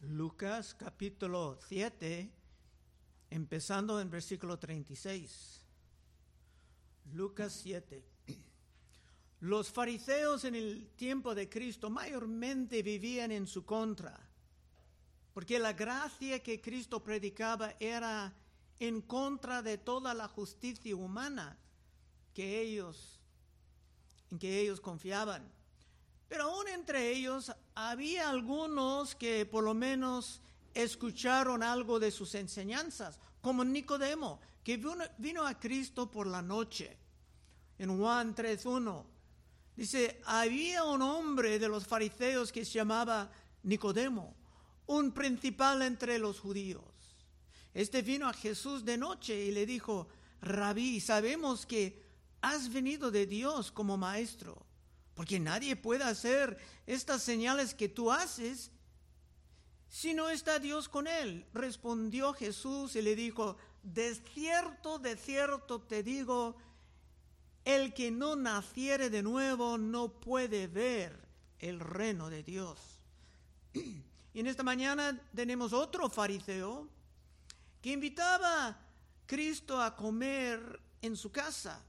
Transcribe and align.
Lucas 0.00 0.74
capítulo 0.74 1.58
7, 1.68 2.30
empezando 3.28 4.00
en 4.00 4.10
versículo 4.10 4.58
36. 4.58 5.62
Lucas 7.12 7.52
7. 7.62 8.02
Los 9.40 9.70
fariseos 9.70 10.44
en 10.44 10.54
el 10.54 10.88
tiempo 10.96 11.34
de 11.34 11.50
Cristo 11.50 11.90
mayormente 11.90 12.82
vivían 12.82 13.30
en 13.30 13.46
su 13.46 13.66
contra, 13.66 14.18
porque 15.34 15.58
la 15.58 15.74
gracia 15.74 16.42
que 16.42 16.62
Cristo 16.62 17.04
predicaba 17.04 17.74
era 17.78 18.34
en 18.78 19.02
contra 19.02 19.60
de 19.60 19.76
toda 19.76 20.14
la 20.14 20.28
justicia 20.28 20.96
humana 20.96 21.58
que 22.32 22.62
ellos, 22.62 23.20
en 24.30 24.38
que 24.38 24.60
ellos 24.60 24.80
confiaban. 24.80 25.59
Pero 26.30 26.44
aún 26.44 26.68
entre 26.68 27.10
ellos 27.10 27.50
había 27.74 28.30
algunos 28.30 29.16
que 29.16 29.44
por 29.46 29.64
lo 29.64 29.74
menos 29.74 30.40
escucharon 30.72 31.60
algo 31.60 31.98
de 31.98 32.12
sus 32.12 32.36
enseñanzas, 32.36 33.18
como 33.40 33.64
Nicodemo, 33.64 34.40
que 34.62 34.80
vino, 35.18 35.44
a 35.44 35.58
Cristo 35.58 36.08
por 36.08 36.28
la 36.28 36.40
noche. 36.40 36.96
En 37.78 37.98
Juan 37.98 38.32
3.1 38.36 39.04
dice, 39.74 40.20
había 40.24 40.84
un 40.84 41.02
hombre 41.02 41.58
de 41.58 41.66
los 41.66 41.84
fariseos 41.84 42.52
que 42.52 42.64
se 42.64 42.74
llamaba 42.74 43.28
Nicodemo, 43.64 44.36
un 44.86 45.10
principal 45.10 45.82
entre 45.82 46.20
los 46.20 46.38
judíos. 46.38 46.84
Este 47.74 48.02
vino 48.02 48.28
a 48.28 48.32
Jesús 48.32 48.84
de 48.84 48.96
noche 48.96 49.34
y 49.34 49.50
le 49.50 49.66
dijo, 49.66 50.06
Rabí, 50.42 51.00
sabemos 51.00 51.66
que 51.66 52.00
has 52.40 52.72
venido 52.72 53.10
de 53.10 53.26
Dios 53.26 53.72
como 53.72 53.96
maestro 53.96 54.69
porque 55.20 55.38
nadie 55.38 55.76
puede 55.76 56.04
hacer 56.04 56.56
estas 56.86 57.22
señales 57.22 57.74
que 57.74 57.90
tú 57.90 58.10
haces 58.10 58.70
si 59.86 60.14
no 60.14 60.30
está 60.30 60.58
Dios 60.58 60.88
con 60.88 61.06
él. 61.06 61.44
Respondió 61.52 62.32
Jesús 62.32 62.96
y 62.96 63.02
le 63.02 63.14
dijo, 63.14 63.58
de 63.82 64.14
cierto, 64.14 64.98
de 64.98 65.18
cierto 65.18 65.82
te 65.82 66.02
digo, 66.02 66.56
el 67.66 67.92
que 67.92 68.10
no 68.10 68.34
naciere 68.34 69.10
de 69.10 69.22
nuevo 69.22 69.76
no 69.76 70.08
puede 70.08 70.68
ver 70.68 71.28
el 71.58 71.80
reino 71.80 72.30
de 72.30 72.42
Dios. 72.42 72.80
Y 74.32 74.40
en 74.40 74.46
esta 74.46 74.62
mañana 74.62 75.20
tenemos 75.34 75.74
otro 75.74 76.08
fariseo 76.08 76.88
que 77.82 77.92
invitaba 77.92 78.68
a 78.68 78.80
Cristo 79.26 79.82
a 79.82 79.94
comer 79.94 80.80
en 81.02 81.14
su 81.14 81.30
casa 81.30 81.84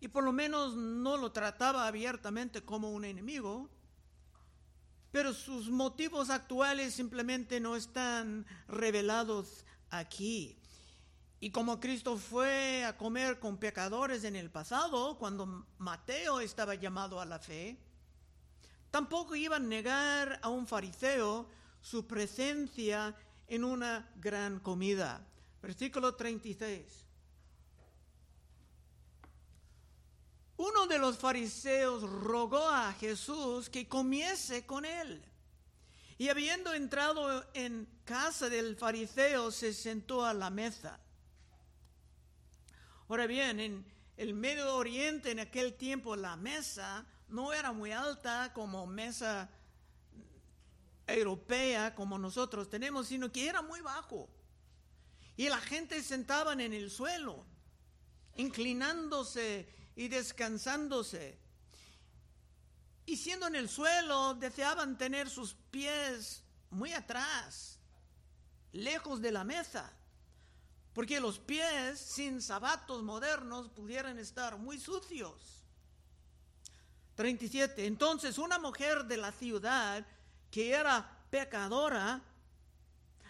y 0.00 0.08
por 0.08 0.24
lo 0.24 0.32
menos 0.32 0.74
no 0.74 1.18
lo 1.18 1.30
trataba 1.30 1.86
abiertamente 1.86 2.64
como 2.64 2.90
un 2.90 3.04
enemigo, 3.04 3.68
pero 5.12 5.34
sus 5.34 5.68
motivos 5.68 6.30
actuales 6.30 6.94
simplemente 6.94 7.60
no 7.60 7.76
están 7.76 8.46
revelados 8.66 9.64
aquí. 9.90 10.56
Y 11.38 11.50
como 11.50 11.80
Cristo 11.80 12.16
fue 12.16 12.84
a 12.84 12.96
comer 12.96 13.38
con 13.38 13.58
pecadores 13.58 14.24
en 14.24 14.36
el 14.36 14.50
pasado, 14.50 15.18
cuando 15.18 15.66
Mateo 15.78 16.40
estaba 16.40 16.74
llamado 16.74 17.20
a 17.20 17.24
la 17.24 17.38
fe, 17.38 17.78
tampoco 18.90 19.36
iba 19.36 19.56
a 19.56 19.60
negar 19.60 20.38
a 20.42 20.48
un 20.48 20.66
fariseo 20.66 21.48
su 21.80 22.06
presencia 22.06 23.16
en 23.48 23.64
una 23.64 24.10
gran 24.16 24.60
comida. 24.60 25.26
Versículo 25.60 26.14
36. 26.14 27.09
Uno 30.60 30.86
de 30.86 30.98
los 30.98 31.16
fariseos 31.16 32.02
rogó 32.02 32.68
a 32.68 32.92
Jesús 32.92 33.70
que 33.70 33.88
comiese 33.88 34.66
con 34.66 34.84
él. 34.84 35.24
Y 36.18 36.28
habiendo 36.28 36.74
entrado 36.74 37.46
en 37.54 37.88
casa 38.04 38.50
del 38.50 38.76
fariseo, 38.76 39.50
se 39.52 39.72
sentó 39.72 40.22
a 40.22 40.34
la 40.34 40.50
mesa. 40.50 41.00
Ahora 43.08 43.26
bien, 43.26 43.58
en 43.58 43.86
el 44.18 44.34
Medio 44.34 44.76
Oriente 44.76 45.30
en 45.30 45.38
aquel 45.38 45.78
tiempo 45.78 46.14
la 46.14 46.36
mesa 46.36 47.06
no 47.28 47.54
era 47.54 47.72
muy 47.72 47.92
alta 47.92 48.52
como 48.52 48.86
mesa 48.86 49.48
europea 51.06 51.94
como 51.94 52.18
nosotros 52.18 52.68
tenemos, 52.68 53.06
sino 53.06 53.32
que 53.32 53.48
era 53.48 53.62
muy 53.62 53.80
bajo. 53.80 54.28
Y 55.38 55.48
la 55.48 55.58
gente 55.58 56.02
sentaban 56.02 56.60
en 56.60 56.74
el 56.74 56.90
suelo, 56.90 57.46
inclinándose 58.36 59.79
y 60.00 60.08
descansándose. 60.08 61.38
Y 63.04 63.18
siendo 63.18 63.48
en 63.48 63.54
el 63.54 63.68
suelo, 63.68 64.32
deseaban 64.32 64.96
tener 64.96 65.28
sus 65.28 65.52
pies 65.70 66.42
muy 66.70 66.94
atrás, 66.94 67.78
lejos 68.72 69.20
de 69.20 69.30
la 69.30 69.44
mesa, 69.44 69.92
porque 70.94 71.20
los 71.20 71.38
pies 71.38 72.00
sin 72.00 72.40
zapatos 72.40 73.02
modernos 73.02 73.68
pudieran 73.68 74.18
estar 74.18 74.56
muy 74.56 74.80
sucios. 74.80 75.66
37. 77.16 77.84
Entonces 77.84 78.38
una 78.38 78.58
mujer 78.58 79.04
de 79.04 79.18
la 79.18 79.32
ciudad 79.32 80.06
que 80.50 80.72
era 80.72 81.26
pecadora, 81.28 82.22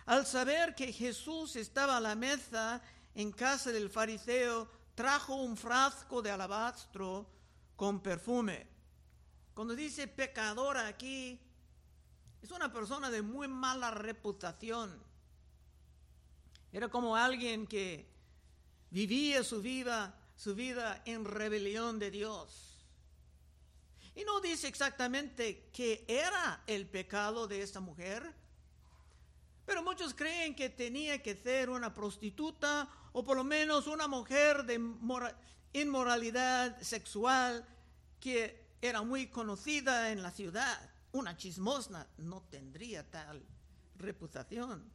al 0.07 0.25
saber 0.25 0.77
que 0.77 0.93
Jesús 0.93 1.57
estaba 1.57 1.97
a 1.97 2.01
la 2.01 2.15
mesa 2.15 2.81
en 3.17 3.33
casa 3.33 3.73
del 3.73 3.91
fariseo, 3.91 4.80
trajo 4.95 5.35
un 5.35 5.57
frasco 5.57 6.23
de 6.23 6.31
alabastro 6.31 7.27
con 7.77 8.01
perfume. 8.01 8.67
Cuando 9.55 9.75
dice 9.75 10.07
pecadora 10.07 10.87
aquí, 10.87 11.41
es 12.43 12.51
una 12.51 12.73
persona 12.73 13.11
de 13.11 13.23
muy 13.23 13.49
mala 13.49 13.91
reputación. 13.91 15.03
Era 16.73 16.89
como 16.89 17.17
alguien 17.17 17.67
que 17.67 18.09
vivía 18.91 19.43
su 19.43 19.61
vida, 19.61 20.15
su 20.37 20.55
vida 20.55 21.03
en 21.05 21.25
rebelión 21.25 21.99
de 21.99 22.11
Dios. 22.11 22.71
Y 24.15 24.25
no 24.25 24.41
dice 24.41 24.69
exactamente 24.69 25.71
qué 25.73 26.05
era 26.09 26.63
el 26.67 26.87
pecado 26.87 27.47
de 27.47 27.63
esta 27.63 27.81
mujer, 27.81 28.35
pero 29.65 29.83
muchos 29.83 30.15
creen 30.15 30.55
que 30.55 30.69
tenía 30.69 31.23
que 31.23 31.37
ser 31.37 31.71
una 31.71 31.95
prostituta 31.95 32.89
o 33.13 33.25
por 33.25 33.37
lo 33.37 33.45
menos 33.45 33.87
una 33.87 34.09
mujer 34.09 34.65
de 34.65 34.81
inmoralidad 35.73 36.81
sexual 36.81 37.67
que 38.21 38.77
era 38.81 39.03
muy 39.03 39.29
conocida 39.29 40.11
en 40.11 40.23
la 40.23 40.31
ciudad. 40.31 40.79
Una 41.13 41.37
chismosna 41.37 42.07
no 42.19 42.43
tendría 42.43 43.09
tal 43.11 43.45
reputación. 43.97 44.91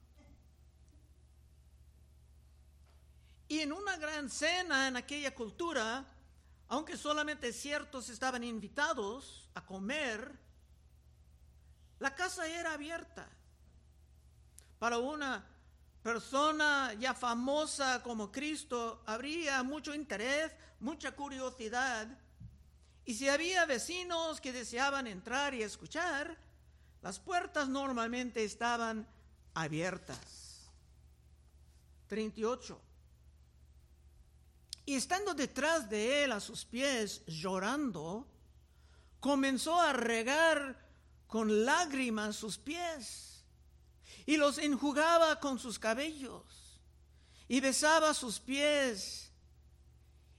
Y 3.47 3.59
en 3.59 3.71
una 3.71 3.97
gran 3.97 4.29
cena 4.29 4.87
en 4.87 4.95
aquella 4.95 5.35
cultura, 5.35 6.05
aunque 6.67 6.97
solamente 6.97 7.53
ciertos 7.53 8.09
estaban 8.09 8.43
invitados 8.43 9.49
a 9.53 9.65
comer, 9.65 10.31
la 11.99 12.15
casa 12.15 12.47
era 12.47 12.73
abierta 12.73 13.29
para 14.79 14.97
una 14.97 15.45
persona 16.05 16.93
ya 16.99 17.15
famosa 17.15 18.03
como 18.03 18.31
Cristo, 18.31 19.01
habría 19.07 19.63
mucho 19.63 19.91
interés, 19.91 20.51
mucha 20.79 21.13
curiosidad. 21.13 22.07
Y 23.05 23.15
si 23.15 23.27
había 23.27 23.65
vecinos 23.65 24.39
que 24.39 24.53
deseaban 24.53 25.07
entrar 25.07 25.55
y 25.55 25.63
escuchar, 25.63 26.37
las 27.01 27.17
puertas 27.17 27.67
normalmente 27.69 28.43
estaban 28.43 29.07
abiertas. 29.55 30.69
38. 32.05 32.79
Y 34.85 34.93
estando 34.93 35.33
detrás 35.33 35.89
de 35.89 36.23
él 36.23 36.33
a 36.33 36.39
sus 36.39 36.65
pies, 36.65 37.25
llorando, 37.25 38.27
comenzó 39.19 39.81
a 39.81 39.91
regar 39.91 40.77
con 41.25 41.65
lágrimas 41.65 42.35
sus 42.35 42.59
pies 42.59 43.34
y 44.25 44.37
los 44.37 44.57
enjugaba 44.57 45.39
con 45.39 45.59
sus 45.59 45.77
cabellos 45.77 46.79
y 47.47 47.59
besaba 47.59 48.13
sus 48.13 48.39
pies 48.39 49.31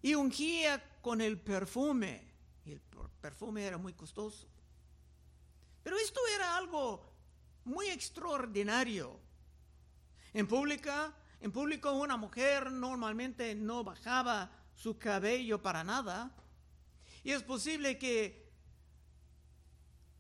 y 0.03 0.15
ungía 0.15 0.83
con 1.01 1.21
el 1.21 1.39
perfume. 1.39 2.27
Y 2.65 2.73
el 2.73 2.81
perfume 3.21 3.65
era 3.65 3.79
muy 3.79 3.93
costoso. 3.93 4.49
Pero 5.83 5.97
esto 5.99 6.21
era 6.35 6.57
algo 6.57 7.13
muy 7.65 7.87
extraordinario. 7.89 9.21
En 10.33 10.49
pública, 10.49 11.15
en 11.41 11.53
público 11.53 11.93
una 11.93 12.17
mujer 12.17 12.71
normalmente 12.73 13.55
no 13.55 13.85
bajaba 13.85 14.51
su 14.75 14.99
cabello 14.99 15.63
para 15.63 15.85
nada. 15.85 16.35
Y 17.23 17.31
es 17.31 17.43
posible 17.43 17.99
que, 17.99 18.51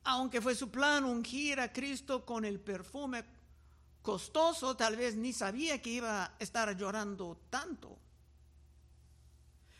aunque 0.05 0.41
fue 0.41 0.55
su 0.55 0.71
plan 0.71 1.05
ungir 1.05 1.59
a 1.59 1.73
Cristo 1.73 2.25
con 2.25 2.45
el 2.45 2.61
perfume 2.61 3.25
costoso, 4.06 4.76
tal 4.76 4.94
vez 4.94 5.17
ni 5.17 5.32
sabía 5.32 5.82
que 5.82 5.91
iba 5.91 6.26
a 6.26 6.37
estar 6.38 6.76
llorando 6.76 7.43
tanto. 7.50 7.99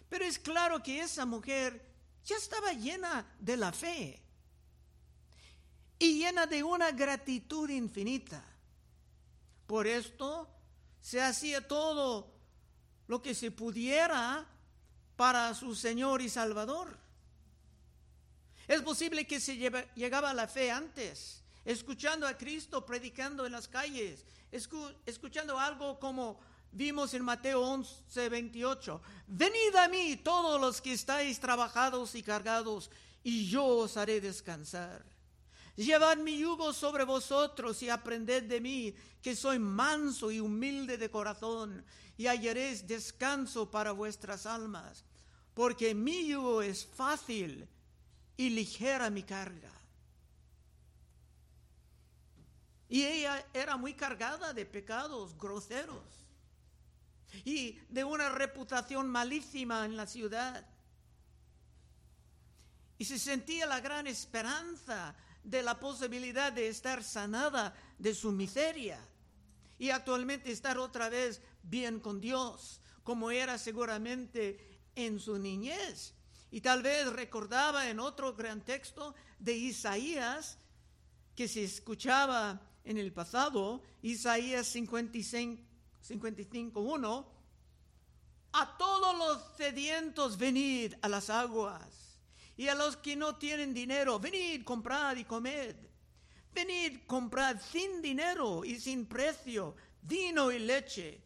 Pero 0.09 0.25
es 0.25 0.41
claro 0.41 0.83
que 0.83 1.01
esa 1.01 1.25
mujer 1.25 1.81
ya 2.25 2.37
estaba 2.37 2.73
llena 2.73 3.25
de 3.39 3.57
la 3.57 3.71
fe. 3.71 4.21
y 5.99 6.19
llena 6.19 6.45
de 6.47 6.63
una 6.63 6.91
gratitud 6.91 7.71
infinita. 7.71 8.45
Por 9.67 9.87
esto 9.87 10.47
se 11.01 11.23
hacía 11.23 11.67
todo 11.67 12.35
lo 13.07 13.23
que 13.23 13.35
se 13.35 13.51
pudiera 13.51 14.45
para 15.17 15.55
su 15.55 15.75
Señor 15.75 16.21
y 16.21 16.29
Salvador. 16.29 16.99
Es 18.69 18.83
posible 18.83 19.27
que 19.27 19.41
se 19.41 19.57
llegaba 19.95 20.31
a 20.31 20.35
la 20.35 20.49
fe 20.49 20.71
antes, 20.71 21.43
escuchando 21.67 22.27
a 22.27 22.39
Cristo 22.39 22.87
predicando 22.87 23.45
en 23.45 23.53
las 23.53 23.67
calles, 23.67 24.25
escuchando 25.05 25.59
algo 25.59 25.99
como 25.99 26.39
vimos 26.71 27.13
en 27.13 27.25
Mateo 27.25 27.61
11, 27.61 28.29
28. 28.29 29.03
Venid 29.27 29.75
a 29.75 29.89
mí 29.89 30.17
todos 30.17 30.61
los 30.61 30.81
que 30.81 30.93
estáis 30.93 31.41
trabajados 31.41 32.15
y 32.15 32.23
cargados, 32.23 32.91
y 33.25 33.49
yo 33.51 33.67
os 33.67 33.97
haré 33.97 34.21
descansar. 34.21 35.05
Llevad 35.75 36.19
mi 36.19 36.39
yugo 36.39 36.73
sobre 36.73 37.05
vosotros 37.05 37.83
y 37.83 37.91
aprended 37.91 38.45
de 38.45 38.61
mí, 38.61 38.95
que 39.21 39.35
soy 39.35 39.59
manso 39.59 40.31
y 40.31 40.39
humilde 40.39 40.97
de 40.97 41.11
corazón, 41.11 41.85
y 42.17 42.29
hallaréis 42.29 42.87
descanso 42.87 43.69
para 43.71 43.91
vuestras 43.91 44.47
almas, 44.47 45.05
porque 45.53 45.95
mi 45.97 46.29
yugo 46.29 46.63
es 46.63 46.87
fácil 46.87 47.69
y 48.37 48.51
ligera 48.51 49.11
mi 49.11 49.25
carga. 49.25 49.73
Y 52.89 53.05
ella 53.05 53.45
era 53.53 53.77
muy 53.77 53.95
cargada 53.95 54.53
de 54.53 54.65
pecados 54.65 55.37
groseros 55.37 56.27
y 57.45 57.79
de 57.89 58.05
una 58.05 58.29
reputación 58.29 59.09
malísima 59.09 59.85
en 59.85 59.97
la 59.97 60.07
ciudad. 60.07 60.65
Y 62.99 63.05
se 63.05 63.19
sentía 63.19 63.67
la 63.67 63.81
gran 63.81 64.07
esperanza 64.07 65.15
de 65.43 65.63
la 65.63 65.79
posibilidad 65.79 66.53
de 66.53 66.69
estar 66.69 67.03
sanada 67.05 67.75
de 67.99 68.15
su 68.15 68.33
miseria 68.33 68.99
y 69.79 69.91
actualmente 69.91 70.51
estar 70.51 70.79
otra 70.79 71.09
vez 71.09 71.43
bien 71.63 72.01
con 72.01 72.21
Dios, 72.21 72.81
como 73.03 73.31
era 73.31 73.59
seguramente 73.59 74.81
en 74.95 75.21
su 75.21 75.39
niñez. 75.39 76.15
Y 76.51 76.61
tal 76.61 76.83
vez 76.83 77.13
recordaba 77.13 77.91
en 77.91 78.01
otro 78.01 78.35
gran 78.35 78.63
texto 78.63 79.15
de 79.39 79.55
Isaías 79.55 80.59
que 81.35 81.49
se 81.49 81.65
escuchaba 81.65 82.61
en 82.87 82.99
el 82.99 83.13
pasado, 83.13 83.83
Isaías 84.03 84.67
55, 84.69 85.63
55.1, 86.09 87.27
a 88.53 88.77
todos 88.79 89.19
los 89.19 89.57
sedientos 89.57 90.39
venid 90.39 90.95
a 91.03 91.09
las 91.09 91.29
aguas, 91.29 92.19
y 92.57 92.69
a 92.69 92.75
los 92.75 92.97
que 92.97 93.17
no 93.17 93.37
tienen 93.37 93.75
dinero, 93.75 94.19
venid, 94.19 94.65
comprad 94.65 95.17
y 95.17 95.25
comed. 95.25 95.77
Venid, 96.55 97.01
comprad 97.07 97.61
sin 97.61 98.01
dinero 98.01 98.65
y 98.65 98.81
sin 98.81 99.05
precio 99.05 99.77
vino 100.01 100.51
y 100.51 100.59
leche. 100.59 101.21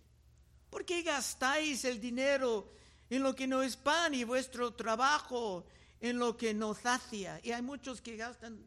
¿Por 0.70 0.84
qué 0.84 1.02
gastáis 1.02 1.84
el 1.84 2.00
dinero 2.00 2.72
en 3.08 3.22
lo 3.22 3.34
que 3.36 3.46
no 3.46 3.62
es 3.62 3.76
pan 3.76 4.12
y 4.14 4.24
vuestro 4.24 4.74
trabajo 4.74 5.66
en 6.00 6.18
lo 6.18 6.36
que 6.36 6.52
no 6.52 6.74
sacia? 6.74 7.40
Y 7.44 7.52
hay 7.52 7.62
muchos 7.62 8.00
que 8.00 8.16
gastan 8.16 8.66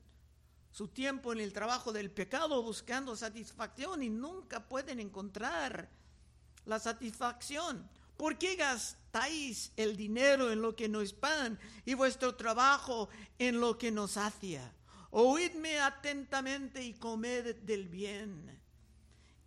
su 0.73 0.87
tiempo 0.87 1.31
en 1.31 1.39
el 1.39 1.53
trabajo 1.53 1.93
del 1.93 2.09
pecado 2.09 2.63
buscando 2.63 3.15
satisfacción 3.15 4.01
y 4.01 4.09
nunca 4.09 4.67
pueden 4.67 4.99
encontrar 4.99 5.87
la 6.65 6.79
satisfacción. 6.79 7.87
¿Por 8.17 8.39
qué 8.39 8.55
gastáis 8.55 9.71
el 9.77 9.95
dinero 9.95 10.51
en 10.51 10.63
lo 10.63 10.75
que 10.75 10.89
no 10.89 11.01
es 11.01 11.13
pan 11.13 11.59
y 11.85 11.93
vuestro 11.93 12.33
trabajo 12.35 13.07
en 13.37 13.59
lo 13.59 13.77
que 13.77 13.91
no 13.91 14.07
sacia? 14.07 14.73
Oídme 15.11 15.79
atentamente 15.79 16.83
y 16.83 16.95
comed 16.95 17.55
del 17.57 17.87
bien, 17.87 18.59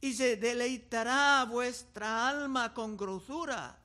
y 0.00 0.12
se 0.14 0.36
deleitará 0.36 1.44
vuestra 1.44 2.28
alma 2.28 2.72
con 2.72 2.96
grosura. 2.96 3.76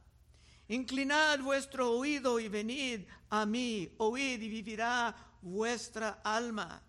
Inclinad 0.68 1.40
vuestro 1.40 1.92
oído 1.92 2.40
y 2.40 2.50
venid 2.50 3.08
a 3.32 3.48
mí, 3.48 3.92
oíd 3.98 4.40
y 4.40 4.48
vivirá 4.48 5.16
vuestra 5.42 6.22
alma. 6.24 6.84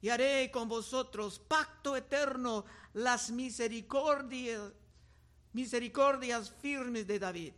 Y 0.00 0.08
haré 0.08 0.50
con 0.50 0.68
vosotros 0.68 1.38
pacto 1.38 1.96
eterno, 1.96 2.64
las 2.92 3.30
misericordias 3.30 4.72
misericordias 5.56 6.50
firmes 6.60 7.06
de 7.06 7.18
David. 7.18 7.54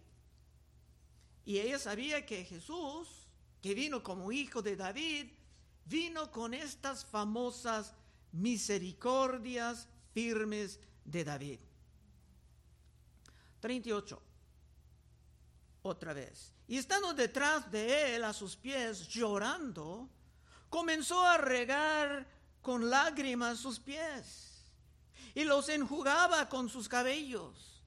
Y 1.44 1.58
ella 1.58 1.80
sabía 1.80 2.24
que 2.24 2.44
Jesús, 2.44 3.26
que 3.60 3.74
vino 3.74 4.04
como 4.04 4.30
hijo 4.30 4.62
de 4.62 4.76
David, 4.76 5.32
vino 5.84 6.30
con 6.30 6.54
estas 6.54 7.04
famosas 7.04 7.94
misericordias 8.30 9.88
firmes 10.14 10.78
de 11.04 11.24
David. 11.24 11.58
38. 13.58 14.22
Otra 15.82 16.12
vez. 16.12 16.54
Y 16.68 16.76
estando 16.76 17.12
detrás 17.14 17.68
de 17.68 18.14
él 18.14 18.22
a 18.22 18.32
sus 18.32 18.54
pies, 18.54 19.08
llorando, 19.08 20.08
comenzó 20.70 21.24
a 21.24 21.38
regar 21.38 22.26
con 22.62 22.90
lágrimas 22.90 23.58
sus 23.58 23.78
pies 23.78 24.48
y 25.34 25.44
los 25.44 25.68
enjugaba 25.68 26.48
con 26.48 26.68
sus 26.68 26.88
cabellos 26.88 27.82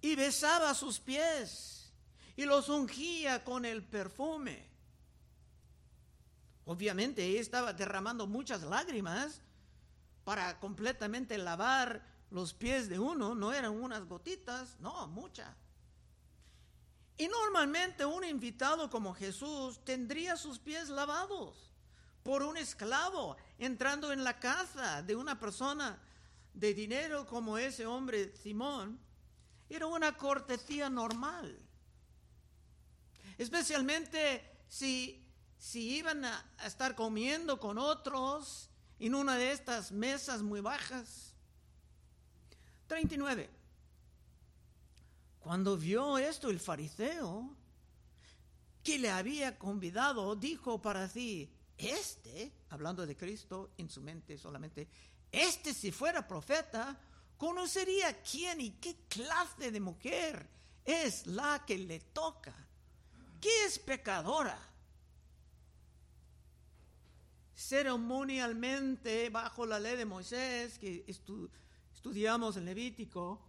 y 0.00 0.14
besaba 0.14 0.74
sus 0.74 1.00
pies 1.00 1.92
y 2.36 2.44
los 2.44 2.68
ungía 2.68 3.42
con 3.44 3.64
el 3.64 3.82
perfume. 3.82 4.68
Obviamente 6.64 7.38
estaba 7.38 7.72
derramando 7.72 8.26
muchas 8.26 8.62
lágrimas 8.62 9.40
para 10.24 10.58
completamente 10.58 11.38
lavar 11.38 12.04
los 12.30 12.52
pies 12.52 12.88
de 12.88 12.98
uno, 12.98 13.34
no 13.34 13.52
eran 13.52 13.72
unas 13.72 14.04
gotitas, 14.04 14.78
no, 14.80 15.06
muchas. 15.06 15.54
Y 17.16 17.28
normalmente 17.28 18.04
un 18.04 18.24
invitado 18.24 18.90
como 18.90 19.14
Jesús 19.14 19.82
tendría 19.84 20.36
sus 20.36 20.58
pies 20.58 20.88
lavados 20.88 21.65
por 22.26 22.42
un 22.42 22.56
esclavo 22.56 23.36
entrando 23.56 24.12
en 24.12 24.24
la 24.24 24.40
casa 24.40 25.00
de 25.00 25.14
una 25.14 25.38
persona 25.38 25.96
de 26.52 26.74
dinero 26.74 27.24
como 27.24 27.56
ese 27.56 27.86
hombre 27.86 28.34
Simón 28.34 28.98
era 29.68 29.86
una 29.86 30.16
cortesía 30.16 30.90
normal. 30.90 31.56
Especialmente 33.38 34.42
si, 34.68 35.24
si 35.56 35.98
iban 35.98 36.24
a, 36.24 36.44
estar 36.64 36.96
comiendo 36.96 37.60
con 37.60 37.78
otros 37.78 38.70
en 38.98 39.14
una 39.14 39.36
de 39.36 39.52
estas 39.52 39.92
mesas 39.92 40.42
muy 40.42 40.60
bajas. 40.60 41.32
39. 42.88 43.48
Cuando 45.38 45.76
vio 45.76 46.18
esto 46.18 46.50
el 46.50 46.58
fariseo, 46.58 47.56
que 48.82 48.98
le 48.98 49.10
había 49.10 49.58
convidado, 49.58 50.34
dijo 50.34 50.82
para 50.82 51.08
sí, 51.08 51.52
este, 51.78 52.52
hablando 52.70 53.06
de 53.06 53.16
Cristo 53.16 53.70
en 53.78 53.90
su 53.90 54.00
mente 54.00 54.38
solamente, 54.38 54.88
este 55.30 55.74
si 55.74 55.92
fuera 55.92 56.26
profeta, 56.26 56.98
conocería 57.36 58.22
quién 58.22 58.60
y 58.60 58.70
qué 58.72 58.96
clase 59.08 59.70
de 59.70 59.80
mujer 59.80 60.48
es 60.84 61.26
la 61.26 61.64
que 61.66 61.76
le 61.76 62.00
toca, 62.00 62.54
que 63.40 63.64
es 63.64 63.78
pecadora. 63.78 64.58
Ceremonialmente, 67.54 69.30
bajo 69.30 69.66
la 69.66 69.80
ley 69.80 69.96
de 69.96 70.04
Moisés, 70.04 70.78
que 70.78 71.04
estudiamos 71.92 72.56
en 72.56 72.66
Levítico, 72.66 73.40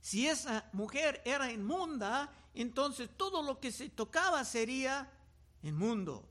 si 0.00 0.26
esa 0.26 0.68
mujer 0.72 1.22
era 1.24 1.52
inmunda, 1.52 2.30
entonces 2.54 3.08
todo 3.16 3.42
lo 3.42 3.60
que 3.60 3.70
se 3.70 3.88
tocaba 3.88 4.44
sería 4.44 5.08
inmundo, 5.62 6.28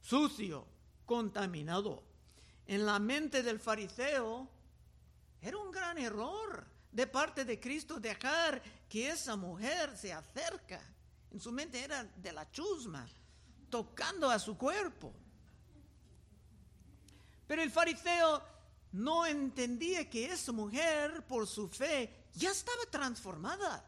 sucio, 0.00 0.66
contaminado. 1.04 2.02
En 2.66 2.84
la 2.84 2.98
mente 2.98 3.42
del 3.42 3.58
fariseo, 3.58 4.48
era 5.40 5.56
un 5.56 5.70
gran 5.70 5.98
error 5.98 6.66
de 6.90 7.06
parte 7.06 7.44
de 7.44 7.58
Cristo 7.60 7.98
dejar 8.00 8.62
que 8.88 9.08
esa 9.08 9.36
mujer 9.36 9.96
se 9.96 10.12
acerca. 10.12 10.80
En 11.30 11.40
su 11.40 11.52
mente 11.52 11.82
era 11.82 12.04
de 12.04 12.32
la 12.32 12.50
chusma, 12.50 13.06
tocando 13.70 14.30
a 14.30 14.38
su 14.38 14.56
cuerpo. 14.56 15.12
Pero 17.46 17.62
el 17.62 17.70
fariseo 17.70 18.42
no 18.92 19.26
entendía 19.26 20.08
que 20.08 20.26
esa 20.26 20.52
mujer, 20.52 21.26
por 21.26 21.46
su 21.46 21.68
fe, 21.68 22.26
ya 22.34 22.50
estaba 22.50 22.84
transformada. 22.90 23.84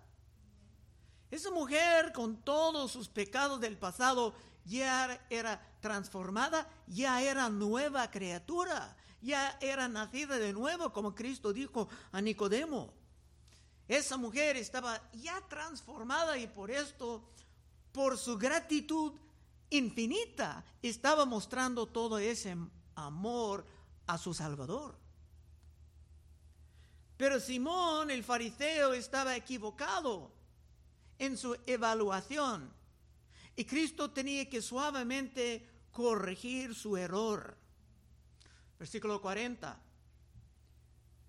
Esa 1.31 1.51
mujer, 1.51 2.13
con 2.13 2.43
todos 2.43 2.91
sus 2.91 3.09
pecados 3.09 3.61
del 3.61 3.79
pasado, 3.79 4.35
ya 4.65 5.21
era 5.31 5.61
transformada, 5.81 6.69
ya 6.87 7.23
era 7.23 7.49
nueva 7.49 8.11
criatura 8.11 8.97
ya 9.23 9.57
era 9.61 9.89
nacida 9.89 10.39
de 10.39 10.53
nuevo, 10.53 10.93
como 10.93 11.15
Cristo 11.15 11.53
dijo 11.53 11.89
a 12.13 12.21
Nicodemo. 12.21 12.93
Esa 13.87 14.17
mujer 14.17 14.57
estaba 14.57 15.01
ya 15.13 15.41
transformada 15.49 16.39
y 16.39 16.47
por 16.47 16.71
esto, 16.71 17.29
por 17.93 18.17
su 18.17 18.39
gratitud, 18.39 19.13
infinita 19.69 20.65
estaba 20.83 21.25
mostrando 21.25 21.87
todo 21.87 22.19
ese 22.19 22.57
amor 22.95 23.67
a 24.07 24.17
su 24.17 24.33
Salvador. 24.33 24.97
Pero 27.17 27.39
Simón 27.39 28.11
el 28.11 28.25
fariseo 28.25 28.95
estaba 28.95 29.37
equivocado 29.37 30.33
en 31.19 31.37
su 31.37 31.57
evaluación 31.67 32.73
y 33.57 33.65
Cristo 33.65 34.11
tenía 34.11 34.49
que 34.49 34.63
suavemente 34.63 35.69
corregir 35.91 36.75
su 36.75 36.97
error. 36.97 37.57
Versículo 38.79 39.21
40. 39.21 39.81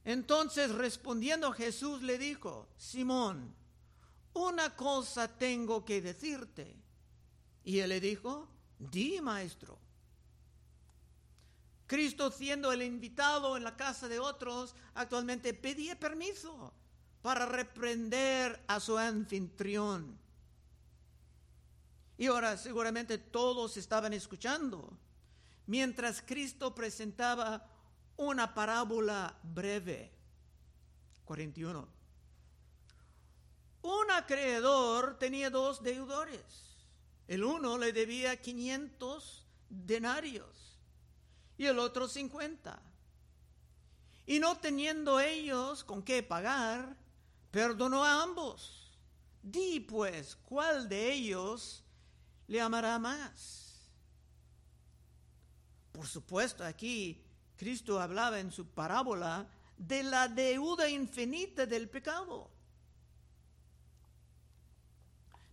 Entonces 0.06 0.72
respondiendo 0.72 1.52
Jesús 1.52 2.02
le 2.02 2.18
dijo, 2.18 2.70
Simón, 2.78 3.54
una 4.34 4.76
cosa 4.76 5.28
tengo 5.28 5.84
que 5.84 6.02
decirte. 6.02 6.76
Y 7.64 7.80
él 7.80 7.90
le 7.90 8.00
dijo, 8.00 8.48
di 8.80 9.22
maestro. 9.22 9.78
Cristo 11.86 12.32
siendo 12.32 12.72
el 12.72 12.84
invitado 12.84 13.58
en 13.58 13.66
la 13.66 13.76
casa 13.76 14.08
de 14.08 14.18
otros, 14.18 14.76
actualmente 14.94 15.54
pedía 15.54 16.00
permiso 16.00 16.74
para 17.22 17.46
reprender 17.46 18.64
a 18.68 18.80
su 18.80 18.98
anfitrión. 18.98 20.21
Y 22.22 22.28
ahora 22.28 22.56
seguramente 22.56 23.18
todos 23.18 23.78
estaban 23.78 24.14
escuchando, 24.14 24.96
mientras 25.66 26.22
Cristo 26.22 26.76
presentaba 26.76 27.68
una 28.16 28.54
parábola 28.54 29.36
breve. 29.42 30.12
41. 31.26 31.88
Un 33.82 34.12
acreedor 34.12 35.18
tenía 35.18 35.50
dos 35.50 35.82
deudores. 35.82 36.44
El 37.28 37.44
uno 37.44 37.80
le 37.80 37.92
debía 37.92 38.40
500 38.40 39.48
denarios 39.68 40.78
y 41.58 41.66
el 41.66 41.80
otro 41.80 42.08
50. 42.08 42.80
Y 44.28 44.40
no 44.40 44.60
teniendo 44.60 45.20
ellos 45.20 45.84
con 45.84 46.04
qué 46.04 46.22
pagar, 46.22 46.96
perdonó 47.50 48.06
a 48.06 48.22
ambos. 48.22 48.92
Di 49.42 49.80
pues, 49.80 50.36
¿cuál 50.36 50.88
de 50.88 51.14
ellos 51.14 51.84
le 52.52 52.60
amará 52.60 53.00
más? 53.00 53.80
Por 55.94 56.06
supuesto, 56.06 56.66
aquí 56.66 57.24
Cristo 57.56 57.98
hablaba 57.98 58.42
en 58.42 58.52
su 58.52 58.68
parábola 58.68 59.48
de 59.78 60.04
la 60.04 60.28
deuda 60.28 60.90
infinita 60.90 61.66
del 61.66 61.88
pecado. 61.88 62.52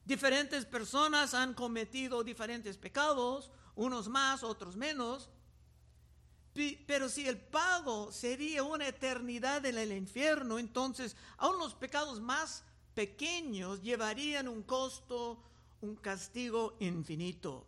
Diferentes 0.05 0.65
personas 0.65 1.35
han 1.35 1.55
cometido 1.55 2.25
diferentes 2.25 2.77
pecados, 2.77 3.53
unos 3.77 4.09
más, 4.09 4.43
otros 4.43 4.75
menos, 4.75 5.31
pero 6.85 7.09
si 7.09 7.29
el 7.29 7.39
pago 7.39 8.11
sería 8.11 8.65
una 8.65 8.89
eternidad 8.89 9.65
en 9.67 9.79
el 9.79 9.93
infierno, 9.93 10.59
entonces 10.59 11.15
aún 11.37 11.61
los 11.61 11.75
pecados 11.75 12.21
más 12.21 12.65
pequeños 12.95 13.83
llevarían 13.83 14.49
un 14.49 14.65
costo, 14.65 15.45
un 15.81 15.97
castigo 15.97 16.77
infinito. 16.81 17.67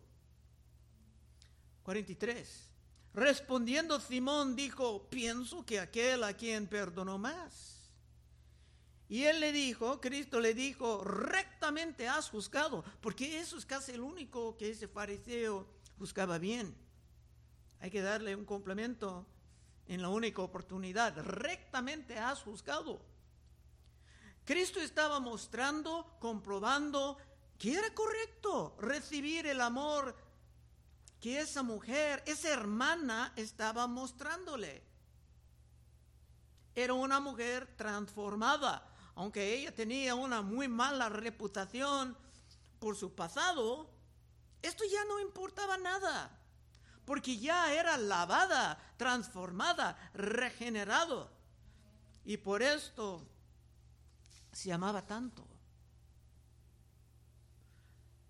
43. 1.83 2.69
Respondiendo 3.13 3.99
Simón 3.99 4.55
dijo, 4.55 5.09
pienso 5.09 5.65
que 5.65 5.79
aquel 5.79 6.23
a 6.23 6.33
quien 6.33 6.67
perdonó 6.67 7.17
más. 7.17 7.71
Y 9.09 9.25
él 9.25 9.41
le 9.41 9.51
dijo, 9.51 9.99
Cristo 9.99 10.39
le 10.39 10.53
dijo, 10.53 11.03
rectamente 11.03 12.07
has 12.07 12.29
juzgado, 12.29 12.85
porque 13.01 13.39
eso 13.39 13.57
es 13.57 13.65
casi 13.65 13.91
el 13.91 13.99
único 13.99 14.55
que 14.55 14.69
ese 14.69 14.87
fariseo 14.87 15.67
juzgaba 15.97 16.37
bien. 16.37 16.73
Hay 17.81 17.91
que 17.91 18.01
darle 18.01 18.35
un 18.35 18.45
complemento 18.45 19.27
en 19.87 20.01
la 20.01 20.07
única 20.07 20.41
oportunidad. 20.41 21.17
Rectamente 21.17 22.17
has 22.17 22.41
juzgado. 22.41 23.01
Cristo 24.45 24.79
estaba 24.79 25.19
mostrando, 25.19 26.15
comprobando 26.19 27.17
que 27.61 27.75
era 27.75 27.93
correcto 27.93 28.75
recibir 28.79 29.45
el 29.45 29.61
amor 29.61 30.15
que 31.19 31.39
esa 31.39 31.61
mujer, 31.61 32.23
esa 32.25 32.49
hermana 32.49 33.33
estaba 33.35 33.85
mostrándole. 33.85 34.81
Era 36.73 36.95
una 36.95 37.19
mujer 37.19 37.67
transformada, 37.77 38.89
aunque 39.13 39.53
ella 39.53 39.75
tenía 39.75 40.15
una 40.15 40.41
muy 40.41 40.67
mala 40.67 41.07
reputación 41.09 42.17
por 42.79 42.95
su 42.95 43.13
pasado, 43.13 43.91
esto 44.63 44.83
ya 44.91 45.05
no 45.05 45.19
importaba 45.19 45.77
nada, 45.77 46.35
porque 47.05 47.37
ya 47.37 47.71
era 47.75 47.95
lavada, 47.95 48.79
transformada, 48.97 49.95
regenerado. 50.15 51.29
Y 52.25 52.37
por 52.37 52.63
esto 52.63 53.21
se 54.51 54.73
amaba 54.73 55.05
tanto. 55.05 55.50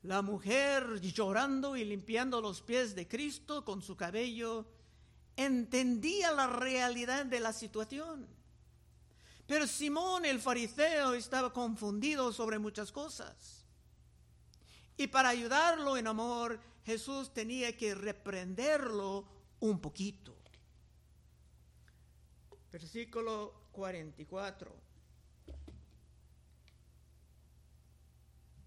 La 0.04 0.22
mujer 0.22 1.00
llorando 1.00 1.76
y 1.78 1.86
limpiando 1.86 2.42
los 2.42 2.62
pies 2.62 2.96
de 2.96 3.08
Cristo 3.08 3.64
con 3.64 3.82
su 3.82 3.96
cabello 3.96 4.66
entendía 5.36 6.32
la 6.32 6.48
realidad 6.48 7.26
de 7.26 7.40
la 7.40 7.54
situación. 7.54 8.28
Pero 9.46 9.68
Simón 9.68 10.26
el 10.26 10.40
fariseo 10.40 11.14
estaba 11.14 11.54
confundido 11.54 12.34
sobre 12.34 12.58
muchas 12.58 12.92
cosas. 12.92 13.66
Y 14.98 15.08
para 15.08 15.30
ayudarlo 15.30 15.98
en 15.98 16.08
amor, 16.08 16.60
Jesús 16.86 17.34
tenía 17.34 17.76
que 17.78 17.94
reprenderlo 17.94 19.26
un 19.60 19.80
poquito. 19.80 20.36
Versículo 22.72 23.54
44. 23.72 24.91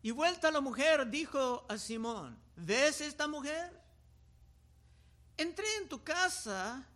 Y 0.04 0.11
vuelta 0.11 0.50
la 0.50 0.61
mujer 0.61 1.08
dijo 1.08 1.64
a 1.66 1.78
Simón, 1.78 2.38
¿ves 2.56 3.00
esta 3.00 3.26
mujer? 3.26 3.73
Entré 5.34 5.64
en 5.80 5.88
tu 5.88 6.04
casa 6.04 6.87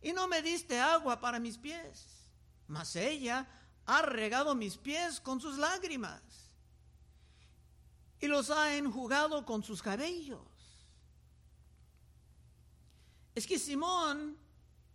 y 0.00 0.10
no 0.14 0.26
me 0.26 0.40
diste 0.40 0.80
agua 0.80 1.20
para 1.20 1.38
mis 1.38 1.58
pies, 1.58 2.06
mas 2.66 2.96
ella 2.96 3.46
ha 3.84 4.00
regado 4.00 4.54
mis 4.54 4.78
pies 4.78 5.20
con 5.20 5.38
sus 5.38 5.58
lágrimas 5.58 6.22
y 8.18 8.26
los 8.26 8.48
ha 8.48 8.74
enjugado 8.74 9.44
con 9.44 9.62
sus 9.62 9.82
cabellos. 9.82 10.40
Es 13.34 13.46
que 13.46 13.58
Simón, 13.58 14.38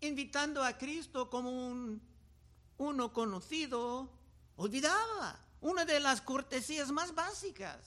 invitando 0.02 0.64
a 0.64 0.76
Cristo 0.76 1.30
como 1.30 1.52
un 1.52 2.02
uno 2.80 3.14
conocido, 3.14 4.10
olvidaba 4.56 5.46
una 5.62 5.86
de 5.86 6.00
las 6.00 6.22
cortesías 6.22 6.92
más 6.92 7.14
básicas, 7.14 7.80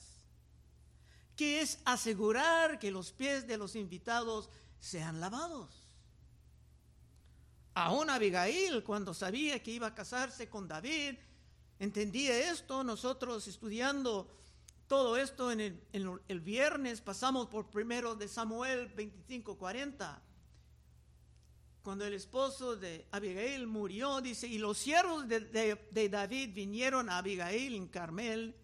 que 1.36 1.60
es 1.60 1.78
asegurar 1.84 2.78
que 2.78 2.90
los 2.90 3.12
pies 3.12 3.46
de 3.46 3.56
los 3.56 3.74
invitados 3.76 4.50
sean 4.80 5.20
lavados. 5.20 5.88
Aún 7.74 8.10
Abigail, 8.10 8.84
cuando 8.84 9.14
sabía 9.14 9.62
que 9.62 9.70
iba 9.70 9.86
a 9.86 9.94
casarse 9.94 10.50
con 10.50 10.68
David, 10.68 11.14
entendía 11.78 12.50
esto. 12.52 12.84
Nosotros 12.84 13.48
estudiando 13.48 14.28
todo 14.86 15.16
esto 15.16 15.50
en 15.50 15.60
el, 15.60 15.82
en 15.94 16.20
el 16.28 16.40
viernes 16.40 17.00
pasamos 17.00 17.46
por 17.46 17.70
primero 17.70 18.14
de 18.14 18.28
Samuel 18.28 18.94
25:40 18.94 20.31
cuando 21.82 22.04
el 22.06 22.14
esposo 22.14 22.76
de 22.76 23.06
Abigail 23.10 23.66
murió, 23.66 24.20
dice, 24.20 24.46
y 24.46 24.58
los 24.58 24.78
siervos 24.78 25.26
de, 25.26 26.08
David 26.10 26.50
vinieron 26.54 27.08
a 27.08 27.18
Abigail 27.18 27.74
en 27.74 27.88
Carmel 27.88 28.54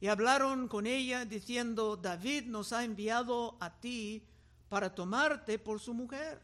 y 0.00 0.06
hablaron 0.06 0.68
con 0.68 0.86
ella 0.86 1.24
diciendo, 1.24 1.96
David 1.96 2.44
nos 2.44 2.72
ha 2.72 2.84
enviado 2.84 3.56
a 3.60 3.80
ti 3.80 4.22
para 4.68 4.94
tomarte 4.94 5.58
por 5.58 5.80
su 5.80 5.92
mujer. 5.92 6.40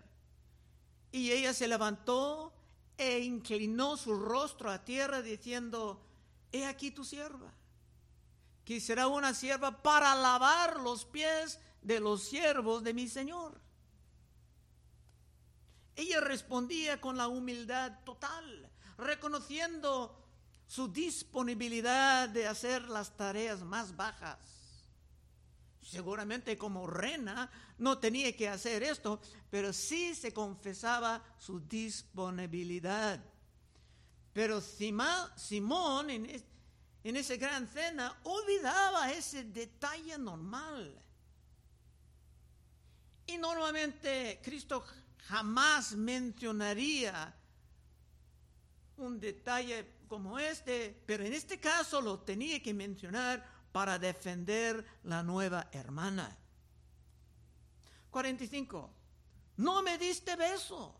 Y 1.12 1.30
ella 1.30 1.54
se 1.54 1.68
levantó 1.68 2.52
e 2.98 3.20
inclinó 3.20 3.96
su 3.96 4.14
rostro 4.14 4.70
a 4.70 4.84
tierra 4.84 5.22
diciendo, 5.22 6.02
he 6.50 6.66
aquí 6.66 6.90
tu 6.90 7.04
sierva, 7.04 7.52
que 8.64 8.80
será 8.80 9.06
una 9.06 9.34
sierva 9.34 9.82
para 9.82 10.14
lavar 10.16 10.80
los 10.80 11.04
pies 11.04 11.60
de 11.80 12.00
los 12.00 12.24
siervos 12.24 12.82
de 12.82 12.94
mi 12.94 13.06
Señor. 13.06 13.60
Ella 15.96 16.20
respondía 16.20 17.00
con 17.00 17.16
la 17.16 17.28
humildad 17.28 17.92
total, 18.04 18.70
reconociendo 18.98 20.18
su 20.66 20.92
disponibilidad 20.92 22.28
de 22.28 22.46
hacer 22.46 22.88
las 22.88 23.16
tareas 23.16 23.60
más 23.60 23.94
bajas. 23.94 24.38
Seguramente 25.82 26.56
como 26.56 26.86
reina 26.86 27.50
no 27.78 27.98
tenía 27.98 28.34
que 28.34 28.48
hacer 28.48 28.82
esto, 28.82 29.20
pero 29.50 29.72
sí 29.72 30.14
se 30.14 30.32
confesaba 30.32 31.22
su 31.38 31.60
disponibilidad. 31.60 33.20
Pero 34.32 34.60
Simón 34.62 36.08
en, 36.08 37.16
esa 37.16 37.36
gran 37.36 37.66
cena 37.66 38.16
olvidaba 38.22 39.10
ese 39.12 39.44
detalle 39.44 40.16
normal 40.16 41.02
normalmente 43.42 44.40
Cristo 44.42 44.84
jamás 45.28 45.92
mencionaría 45.92 47.34
un 48.96 49.20
detalle 49.20 49.86
como 50.08 50.38
este, 50.38 51.02
pero 51.06 51.24
en 51.24 51.32
este 51.32 51.58
caso 51.58 52.00
lo 52.00 52.20
tenía 52.20 52.62
que 52.62 52.74
mencionar 52.74 53.44
para 53.72 53.98
defender 53.98 54.84
la 55.04 55.22
nueva 55.22 55.68
hermana. 55.72 56.36
45. 58.10 58.90
No 59.56 59.82
me 59.82 59.96
diste 59.96 60.36
beso, 60.36 60.94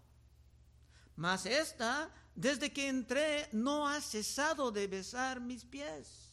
mas 1.16 1.44
esta, 1.44 2.10
desde 2.34 2.72
que 2.72 2.88
entré, 2.88 3.48
no 3.52 3.86
ha 3.86 4.00
cesado 4.00 4.70
de 4.70 4.86
besar 4.86 5.40
mis 5.40 5.64
pies. 5.64 6.32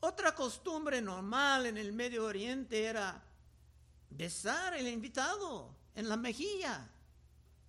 Otra 0.00 0.34
costumbre 0.34 1.00
normal 1.00 1.66
en 1.66 1.76
el 1.76 1.92
Medio 1.92 2.24
Oriente 2.24 2.84
era 2.84 3.22
besar 4.12 4.74
al 4.74 4.86
invitado 4.86 5.76
en 5.94 6.08
la 6.08 6.16
mejilla. 6.16 6.90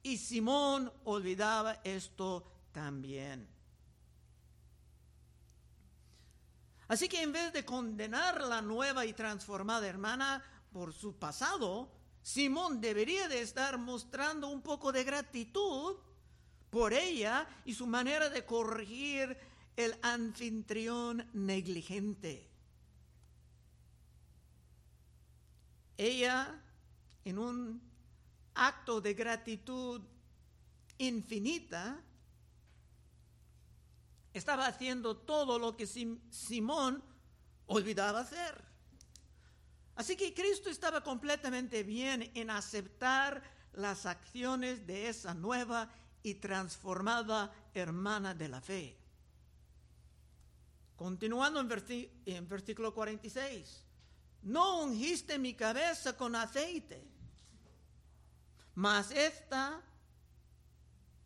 Y 0.02 0.18
Simón 0.18 0.92
olvidaba 1.06 1.80
esto 1.84 2.46
también. 2.72 3.48
Así 6.88 7.08
que 7.08 7.22
en 7.22 7.32
vez 7.32 7.54
de 7.54 7.66
condenar 7.66 8.42
la 8.42 8.62
nueva 8.62 9.06
y 9.06 9.14
transformada 9.14 9.88
hermana 9.88 10.44
por 10.72 10.94
su 10.94 11.18
pasado, 11.18 11.90
Simón 12.22 12.82
debería 12.82 13.28
de 13.28 13.42
estar 13.42 13.78
mostrando 13.78 14.50
un 14.50 14.62
poco 14.62 14.92
de 14.92 15.04
gratitud 15.04 15.96
por 16.70 16.94
ella 16.94 17.48
y 17.66 17.74
su 17.74 17.88
manera 17.88 18.30
de 18.30 18.46
corregir 18.46 19.38
el 19.76 19.96
anfitrión 20.02 21.30
negligente. 21.34 22.53
Ella, 25.98 26.62
en 27.26 27.38
un 27.38 27.82
acto 28.56 29.02
de 29.02 29.14
gratitud 29.14 30.02
infinita, 30.98 32.00
estaba 34.34 34.68
haciendo 34.68 35.18
todo 35.18 35.60
lo 35.60 35.78
que 35.78 35.86
Simón 35.86 37.04
olvidaba 37.68 38.22
hacer. 38.22 38.74
Así 39.96 40.16
que 40.16 40.34
Cristo 40.34 40.70
estaba 40.70 41.02
completamente 41.02 41.84
bien 41.84 42.32
en 42.34 42.50
aceptar 42.50 43.44
las 43.74 44.06
acciones 44.06 44.86
de 44.88 45.10
esa 45.10 45.34
nueva 45.34 45.90
y 46.24 46.36
transformada 46.36 47.54
hermana 47.74 48.34
de 48.34 48.48
la 48.48 48.62
fe. 48.62 48.98
Continuando 50.96 51.60
en, 51.60 52.48
versículo 52.48 52.94
46, 52.94 53.84
no 54.44 54.84
ungiste 54.84 55.38
mi 55.38 55.54
cabeza 55.54 56.16
con 56.18 56.36
aceite, 56.36 57.04
mas 58.76 59.12
esta 59.12 59.82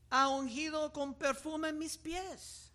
ha 0.10 0.30
ungido 0.30 0.92
con 0.94 1.14
perfume 1.14 1.74
mis 1.74 1.98
pies. 1.98 2.72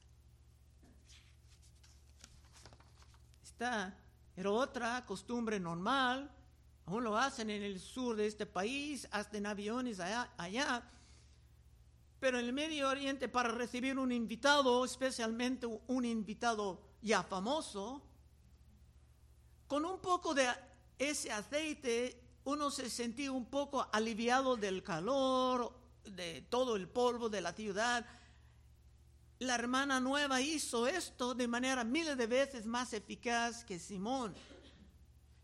Esta 3.43 3.95
era 4.37 4.51
otra 4.51 5.05
costumbre 5.07 5.61
normal, 5.61 6.31
aún 6.87 7.05
lo 7.05 7.17
hacen 7.17 7.51
en 7.51 7.63
el 7.63 7.79
sur 7.81 8.17
de 8.17 8.27
este 8.27 8.47
país, 8.47 9.09
hasta 9.11 9.37
en 9.37 9.47
aviones 9.47 10.01
allá, 10.01 10.33
allá 10.37 10.83
pero 12.23 12.39
en 12.39 12.45
el 12.45 12.53
Medio 12.53 12.89
Oriente 12.89 13.29
para 13.29 13.49
recibir 13.49 13.99
un 13.99 14.13
invitado, 14.13 14.85
especialmente 14.85 15.67
un 15.89 16.05
invitado 16.05 16.81
ya 17.03 17.25
famoso, 17.25 18.01
con 19.73 19.87
un 19.87 20.01
poco 20.01 20.35
de 20.35 20.47
ese 20.99 21.33
aceite 21.33 22.21
uno 22.45 22.71
se 22.71 22.91
sentía 22.91 23.33
un 23.33 23.47
poco 23.47 23.89
aliviado 23.91 24.55
del 24.55 24.83
calor, 24.83 25.73
de 26.05 26.43
todo 26.43 26.77
el 26.77 26.91
polvo 26.91 27.31
de 27.31 27.41
la 27.41 27.55
ciudad. 27.55 28.05
La 29.39 29.55
hermana 29.55 29.99
nueva 29.99 30.43
hizo 30.43 30.87
esto 30.87 31.35
de 31.35 31.49
manera 31.49 31.85
miles 31.85 32.19
de 32.19 32.27
veces 32.27 32.67
más 32.67 32.93
eficaz 32.93 33.65
que 33.65 33.79
Simón, 33.79 34.35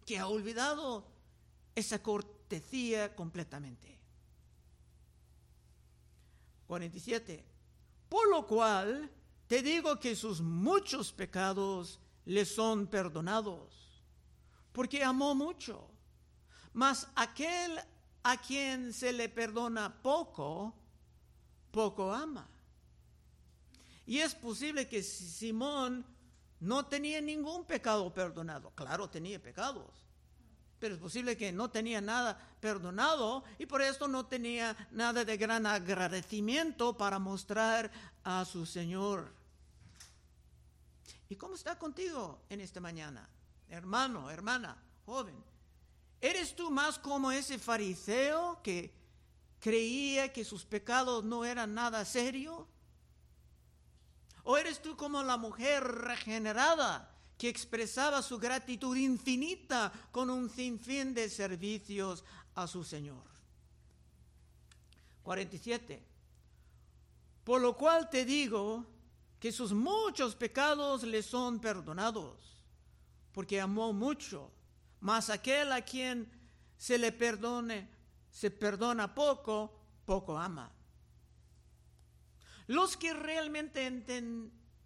que 0.05 0.19
ha 0.19 0.29
olvidado 0.29 1.07
esa 1.75 2.03
cortesía 2.03 3.17
completamente. 3.17 3.99
47. 6.67 7.47
Por 8.11 8.29
lo 8.29 8.47
cual 8.47 9.11
te 9.47 9.63
digo 9.63 9.99
que 9.99 10.15
sus 10.15 10.43
muchos 10.43 11.13
pecados 11.13 11.99
le 12.27 12.45
son 12.45 12.89
perdonados, 12.89 13.88
porque 14.79 15.03
amó 15.03 15.35
mucho. 15.35 15.91
Mas 16.73 17.09
aquel 17.17 17.81
a 18.23 18.37
quien 18.37 18.93
se 18.93 19.13
le 19.13 19.29
perdona 19.29 19.93
poco, 20.01 20.73
poco 21.73 22.15
ama. 22.15 22.49
Y 24.07 24.19
es 24.19 24.37
posible 24.37 24.87
que 24.87 25.03
Simón 25.03 26.07
no 26.61 26.87
tenía 26.87 27.21
ningún 27.21 27.65
pecado 27.65 28.15
perdonado. 28.15 28.71
Claro, 28.77 29.11
tenía 29.11 29.43
pecados 29.43 30.05
pero 30.79 30.95
es 30.95 31.01
posible 31.01 31.37
que 31.37 31.51
no 31.51 31.71
tenía 31.71 32.01
nada 32.01 32.39
perdonado 32.61 33.43
y 33.59 33.67
por 33.67 33.83
esto 33.83 34.07
no 34.07 34.27
tenía 34.27 34.77
nada 34.93 35.25
de 35.25 35.37
gran 35.37 35.67
agradecimiento 35.67 36.97
para 36.97 37.19
mostrar 37.19 37.91
a 38.23 38.45
su 38.45 38.65
Señor. 38.65 39.29
¿Y 41.29 41.35
cómo 41.35 41.57
está 41.57 41.77
contigo 41.77 42.45
en 42.49 42.61
esta 42.61 42.81
mañana? 42.81 43.29
Hermano, 43.69 44.31
hermana, 44.31 44.83
joven. 45.05 45.37
¿Eres 46.21 46.57
tú 46.57 46.71
más 46.71 46.99
como 46.99 47.31
ese 47.31 47.59
fariseo 47.59 48.61
que 48.63 48.93
creía 49.61 50.33
que 50.33 50.45
sus 50.45 50.65
pecados 50.65 51.25
no 51.25 51.45
eran 51.45 51.75
nada 51.75 52.05
serio? 52.05 52.67
¿O 54.43 54.57
eres 54.57 54.81
tú 54.81 54.97
como 54.97 55.23
la 55.23 55.37
mujer 55.37 55.85
regenerada 55.85 57.15
que 57.39 57.49
expresaba 57.49 58.21
su 58.21 58.39
gratitud 58.39 58.97
infinita 58.97 59.93
con 60.11 60.29
un 60.29 60.51
sinfín 60.51 61.15
de 61.15 61.31
servicios 61.31 62.25
a 62.57 62.67
su 62.67 62.83
Señor. 62.83 63.23
47. 65.23 66.03
Por 67.45 67.61
lo 67.61 67.77
cual 67.77 68.11
te 68.11 68.25
digo 68.25 68.85
que 69.39 69.53
sus 69.53 69.73
muchos 69.73 70.35
pecados 70.35 71.05
le 71.05 71.23
son 71.23 71.61
perdonados, 71.61 72.58
porque 73.33 73.61
amó 73.61 73.93
mucho, 73.93 74.51
mas 75.01 75.31
aquel 75.31 75.73
a 75.73 75.83
quien 75.83 76.31
se 76.77 76.99
le 76.99 77.13
perdone, 77.13 77.89
se 78.31 78.51
perdona 78.51 79.15
poco, 79.15 79.73
poco 80.05 80.39
ama. 80.39 80.73
Los 82.67 82.97
que 82.97 83.15
realmente 83.15 83.87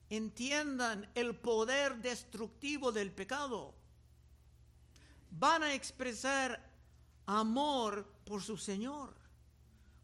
entiendan 0.09 1.11
el 1.15 1.35
poder 1.37 1.97
destructivo 1.97 2.93
del 2.93 3.11
pecado, 3.11 3.75
van 5.31 5.63
a 5.63 5.75
expresar 5.75 6.63
amor 7.27 8.07
por 8.25 8.43
su 8.43 8.57
Señor 8.57 9.15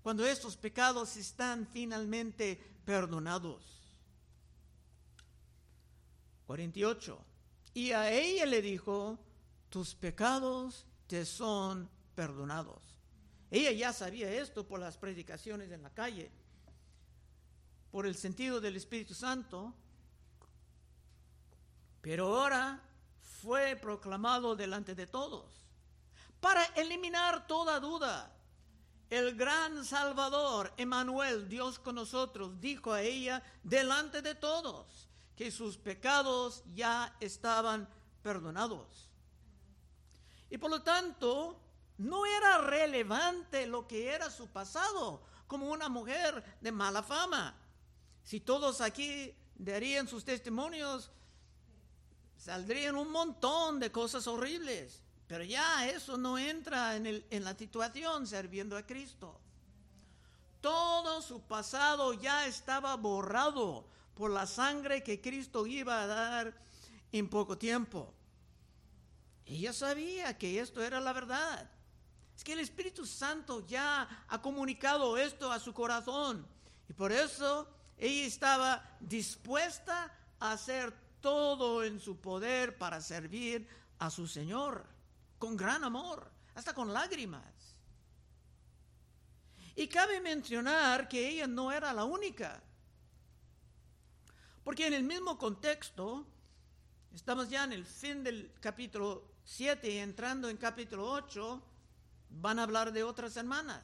cuando 0.02 0.24
estos 0.26 0.56
pecados 0.56 1.16
están 1.16 1.66
finalmente 1.66 2.56
perdonados. 2.84 3.62
48. 6.46 7.27
Y 7.78 7.92
a 7.92 8.10
ella 8.10 8.44
le 8.44 8.60
dijo, 8.60 9.20
tus 9.68 9.94
pecados 9.94 10.84
te 11.06 11.24
son 11.24 11.88
perdonados. 12.16 12.82
Ella 13.52 13.70
ya 13.70 13.92
sabía 13.92 14.32
esto 14.32 14.66
por 14.66 14.80
las 14.80 14.96
predicaciones 14.96 15.70
en 15.70 15.84
la 15.84 15.90
calle, 15.90 16.32
por 17.92 18.04
el 18.04 18.16
sentido 18.16 18.60
del 18.60 18.74
Espíritu 18.74 19.14
Santo, 19.14 19.72
pero 22.00 22.26
ahora 22.26 22.82
fue 23.40 23.76
proclamado 23.76 24.56
delante 24.56 24.96
de 24.96 25.06
todos 25.06 25.64
para 26.40 26.64
eliminar 26.74 27.46
toda 27.46 27.78
duda. 27.78 28.34
El 29.08 29.36
gran 29.36 29.84
Salvador, 29.84 30.74
Emanuel, 30.78 31.48
Dios 31.48 31.78
con 31.78 31.94
nosotros, 31.94 32.60
dijo 32.60 32.92
a 32.92 33.02
ella 33.02 33.40
delante 33.62 34.20
de 34.20 34.34
todos 34.34 35.07
que 35.38 35.52
sus 35.52 35.78
pecados 35.78 36.64
ya 36.74 37.14
estaban 37.20 37.88
perdonados. 38.24 39.08
Y 40.50 40.58
por 40.58 40.68
lo 40.68 40.82
tanto, 40.82 41.60
no 41.98 42.26
era 42.26 42.58
relevante 42.58 43.68
lo 43.68 43.86
que 43.86 44.08
era 44.12 44.30
su 44.30 44.48
pasado 44.48 45.22
como 45.46 45.70
una 45.70 45.88
mujer 45.88 46.58
de 46.60 46.72
mala 46.72 47.04
fama. 47.04 47.54
Si 48.24 48.40
todos 48.40 48.80
aquí 48.80 49.32
darían 49.54 50.08
sus 50.08 50.24
testimonios, 50.24 51.12
saldrían 52.36 52.96
un 52.96 53.12
montón 53.12 53.78
de 53.78 53.92
cosas 53.92 54.26
horribles, 54.26 55.02
pero 55.28 55.44
ya 55.44 55.86
eso 55.88 56.16
no 56.16 56.36
entra 56.36 56.96
en, 56.96 57.06
el, 57.06 57.24
en 57.30 57.44
la 57.44 57.54
situación 57.54 58.26
sirviendo 58.26 58.76
a 58.76 58.84
Cristo. 58.84 59.40
Todo 60.60 61.22
su 61.22 61.42
pasado 61.42 62.12
ya 62.14 62.46
estaba 62.46 62.96
borrado 62.96 63.86
por 64.18 64.32
la 64.32 64.48
sangre 64.48 65.04
que 65.04 65.20
Cristo 65.20 65.64
iba 65.64 66.02
a 66.02 66.06
dar 66.08 66.52
en 67.12 67.30
poco 67.30 67.56
tiempo. 67.56 68.12
Ella 69.46 69.72
sabía 69.72 70.36
que 70.36 70.58
esto 70.58 70.82
era 70.82 70.98
la 70.98 71.12
verdad. 71.12 71.70
Es 72.36 72.42
que 72.42 72.54
el 72.54 72.58
Espíritu 72.58 73.06
Santo 73.06 73.64
ya 73.64 74.24
ha 74.26 74.42
comunicado 74.42 75.16
esto 75.16 75.52
a 75.52 75.60
su 75.60 75.72
corazón. 75.72 76.44
Y 76.88 76.94
por 76.94 77.12
eso 77.12 77.68
ella 77.96 78.26
estaba 78.26 78.96
dispuesta 78.98 80.12
a 80.40 80.50
hacer 80.50 80.92
todo 81.20 81.84
en 81.84 82.00
su 82.00 82.20
poder 82.20 82.76
para 82.76 83.00
servir 83.00 83.68
a 84.00 84.10
su 84.10 84.26
Señor, 84.26 84.84
con 85.38 85.56
gran 85.56 85.84
amor, 85.84 86.28
hasta 86.56 86.74
con 86.74 86.92
lágrimas. 86.92 87.76
Y 89.76 89.86
cabe 89.86 90.20
mencionar 90.20 91.08
que 91.08 91.28
ella 91.28 91.46
no 91.46 91.70
era 91.70 91.92
la 91.92 92.04
única, 92.04 92.60
porque 94.68 94.86
en 94.86 94.92
el 94.92 95.02
mismo 95.02 95.38
contexto, 95.38 96.26
estamos 97.14 97.48
ya 97.48 97.64
en 97.64 97.72
el 97.72 97.86
fin 97.86 98.22
del 98.22 98.52
capítulo 98.60 99.24
7 99.44 99.90
y 99.90 99.96
entrando 99.96 100.50
en 100.50 100.58
capítulo 100.58 101.10
8, 101.10 101.62
van 102.28 102.58
a 102.58 102.64
hablar 102.64 102.92
de 102.92 103.02
otras 103.02 103.38
hermanas. 103.38 103.82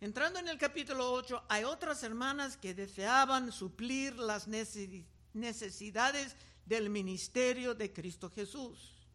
Entrando 0.00 0.38
en 0.38 0.48
el 0.48 0.56
capítulo 0.56 1.12
8, 1.12 1.44
hay 1.50 1.64
otras 1.64 2.02
hermanas 2.02 2.56
que 2.56 2.72
deseaban 2.72 3.52
suplir 3.52 4.16
las 4.16 4.48
necesidades 4.48 6.34
del 6.64 6.88
ministerio 6.88 7.74
de 7.74 7.92
Cristo 7.92 8.30
Jesús. 8.30 9.06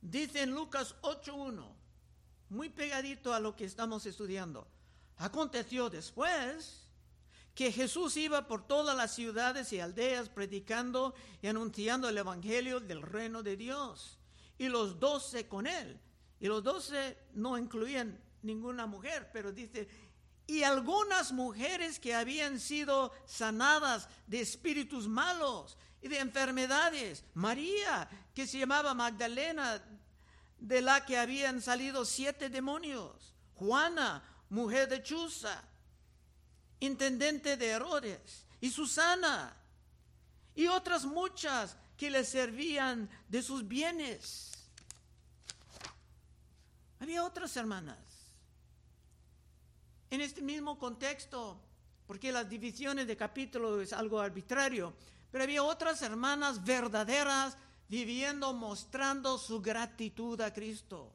Dice 0.00 0.44
en 0.44 0.54
Lucas 0.54 0.94
8.1, 1.02 1.62
muy 2.48 2.70
pegadito 2.70 3.34
a 3.34 3.40
lo 3.40 3.54
que 3.54 3.66
estamos 3.66 4.06
estudiando. 4.06 4.66
Aconteció 5.18 5.90
después 5.90 6.79
que 7.60 7.72
Jesús 7.72 8.16
iba 8.16 8.48
por 8.48 8.66
todas 8.66 8.96
las 8.96 9.14
ciudades 9.14 9.70
y 9.74 9.80
aldeas 9.80 10.30
predicando 10.30 11.14
y 11.42 11.46
anunciando 11.46 12.08
el 12.08 12.16
Evangelio 12.16 12.80
del 12.80 13.02
reino 13.02 13.42
de 13.42 13.54
Dios. 13.54 14.18
Y 14.56 14.70
los 14.70 14.98
doce 14.98 15.46
con 15.46 15.66
él. 15.66 16.00
Y 16.40 16.46
los 16.46 16.64
doce 16.64 17.18
no 17.34 17.58
incluían 17.58 18.18
ninguna 18.40 18.86
mujer, 18.86 19.28
pero 19.30 19.52
dice, 19.52 19.90
y 20.46 20.62
algunas 20.62 21.32
mujeres 21.32 22.00
que 22.00 22.14
habían 22.14 22.58
sido 22.58 23.12
sanadas 23.26 24.08
de 24.26 24.40
espíritus 24.40 25.06
malos 25.06 25.76
y 26.00 26.08
de 26.08 26.18
enfermedades. 26.18 27.26
María, 27.34 28.08
que 28.34 28.46
se 28.46 28.58
llamaba 28.58 28.94
Magdalena, 28.94 29.84
de 30.58 30.80
la 30.80 31.04
que 31.04 31.18
habían 31.18 31.60
salido 31.60 32.06
siete 32.06 32.48
demonios. 32.48 33.34
Juana, 33.52 34.24
mujer 34.48 34.88
de 34.88 35.02
Chuza, 35.02 35.62
intendente 36.80 37.56
de 37.56 37.68
Herodes. 37.68 38.46
Y 38.60 38.70
Susana, 38.70 39.56
y 40.54 40.66
otras 40.66 41.04
muchas 41.04 41.76
que 41.96 42.10
le 42.10 42.24
servían 42.24 43.08
de 43.28 43.42
sus 43.42 43.66
bienes. 43.66 44.52
Había 46.98 47.24
otras 47.24 47.56
hermanas 47.56 47.98
en 50.10 50.20
este 50.20 50.42
mismo 50.42 50.78
contexto, 50.78 51.60
porque 52.06 52.32
las 52.32 52.48
divisiones 52.48 53.06
de 53.06 53.16
capítulo 53.16 53.80
es 53.80 53.92
algo 53.92 54.20
arbitrario, 54.20 54.92
pero 55.30 55.44
había 55.44 55.62
otras 55.62 56.02
hermanas 56.02 56.64
verdaderas 56.64 57.56
viviendo, 57.88 58.52
mostrando 58.52 59.38
su 59.38 59.62
gratitud 59.62 60.40
a 60.40 60.52
Cristo. 60.52 61.12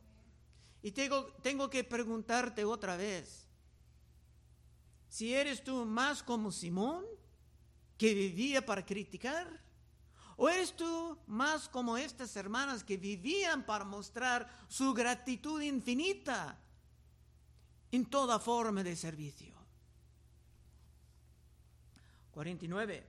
Y 0.82 0.92
tengo, 0.92 1.26
tengo 1.42 1.70
que 1.70 1.84
preguntarte 1.84 2.64
otra 2.64 2.96
vez, 2.96 3.45
si 5.16 5.34
eres 5.34 5.64
tú 5.64 5.86
más 5.86 6.22
como 6.22 6.52
Simón, 6.52 7.06
que 7.98 8.14
vivía 8.14 8.66
para 8.66 8.86
criticar, 8.86 9.48
o 10.36 10.50
eres 10.50 10.76
tú 10.76 11.18
más 11.28 11.70
como 11.70 11.96
estas 11.96 12.36
hermanas 12.36 12.84
que 12.84 12.98
vivían 12.98 13.66
para 13.66 13.86
mostrar 13.86 14.46
su 14.68 14.94
gratitud 14.94 15.62
infinita 15.62 16.60
en 17.94 18.06
toda 18.08 18.40
forma 18.40 18.84
de 18.84 18.94
servicio. 18.94 19.56
49. 22.32 23.08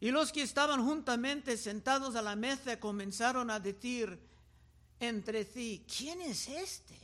Y 0.00 0.10
los 0.10 0.32
que 0.32 0.44
estaban 0.44 0.82
juntamente 0.82 1.58
sentados 1.58 2.16
a 2.16 2.22
la 2.22 2.36
mesa 2.36 2.80
comenzaron 2.80 3.50
a 3.50 3.60
decir 3.60 4.18
entre 4.98 5.44
sí, 5.44 5.84
¿quién 5.86 6.22
es 6.22 6.48
este 6.48 6.98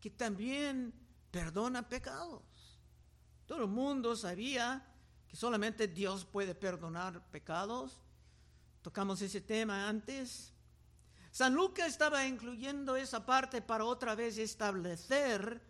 que 0.00 0.10
también 0.10 0.92
perdona 1.30 1.88
pecados? 1.88 2.42
Todo 3.46 3.62
el 3.62 3.68
mundo 3.68 4.14
sabía 4.16 4.86
que 5.28 5.36
solamente 5.36 5.88
Dios 5.88 6.24
puede 6.24 6.54
perdonar 6.54 7.24
pecados. 7.30 8.00
Tocamos 8.82 9.22
ese 9.22 9.40
tema 9.40 9.88
antes. 9.88 10.52
San 11.30 11.54
Lucas 11.54 11.88
estaba 11.88 12.26
incluyendo 12.26 12.96
esa 12.96 13.24
parte 13.24 13.62
para 13.62 13.84
otra 13.84 14.14
vez 14.14 14.38
establecer 14.38 15.62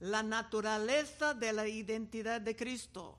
la 0.00 0.22
naturaleza 0.22 1.32
de 1.34 1.52
la 1.52 1.66
identidad 1.66 2.40
de 2.40 2.54
Cristo. 2.54 3.18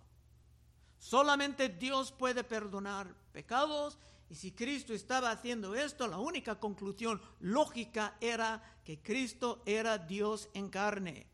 Solamente 1.00 1.70
Dios 1.70 2.12
puede 2.12 2.44
perdonar 2.44 3.16
pecados 3.32 3.98
y 4.30 4.36
si 4.36 4.52
Cristo 4.52 4.94
estaba 4.94 5.32
haciendo 5.32 5.74
esto, 5.74 6.08
la 6.08 6.18
única 6.18 6.60
conclusión 6.60 7.22
lógica 7.40 8.18
era 8.20 8.62
que 8.84 9.02
Cristo 9.02 9.62
era 9.66 9.98
Dios 9.98 10.50
en 10.54 10.70
carne, 10.70 11.28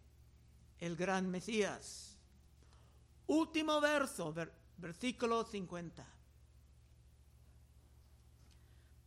el 0.84 0.98
gran 0.98 1.32
Mesías. 1.32 2.18
Último 3.28 3.80
verso, 3.80 4.34
versículo 4.78 5.46
50. 5.46 6.06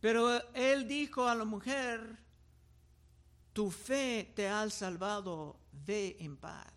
Pero 0.01 0.53
él 0.55 0.87
dijo 0.87 1.27
a 1.27 1.35
la 1.35 1.45
mujer, 1.45 2.17
tu 3.53 3.69
fe 3.69 4.33
te 4.35 4.47
ha 4.47 4.67
salvado, 4.71 5.59
ve 5.71 6.17
en 6.19 6.37
paz. 6.37 6.73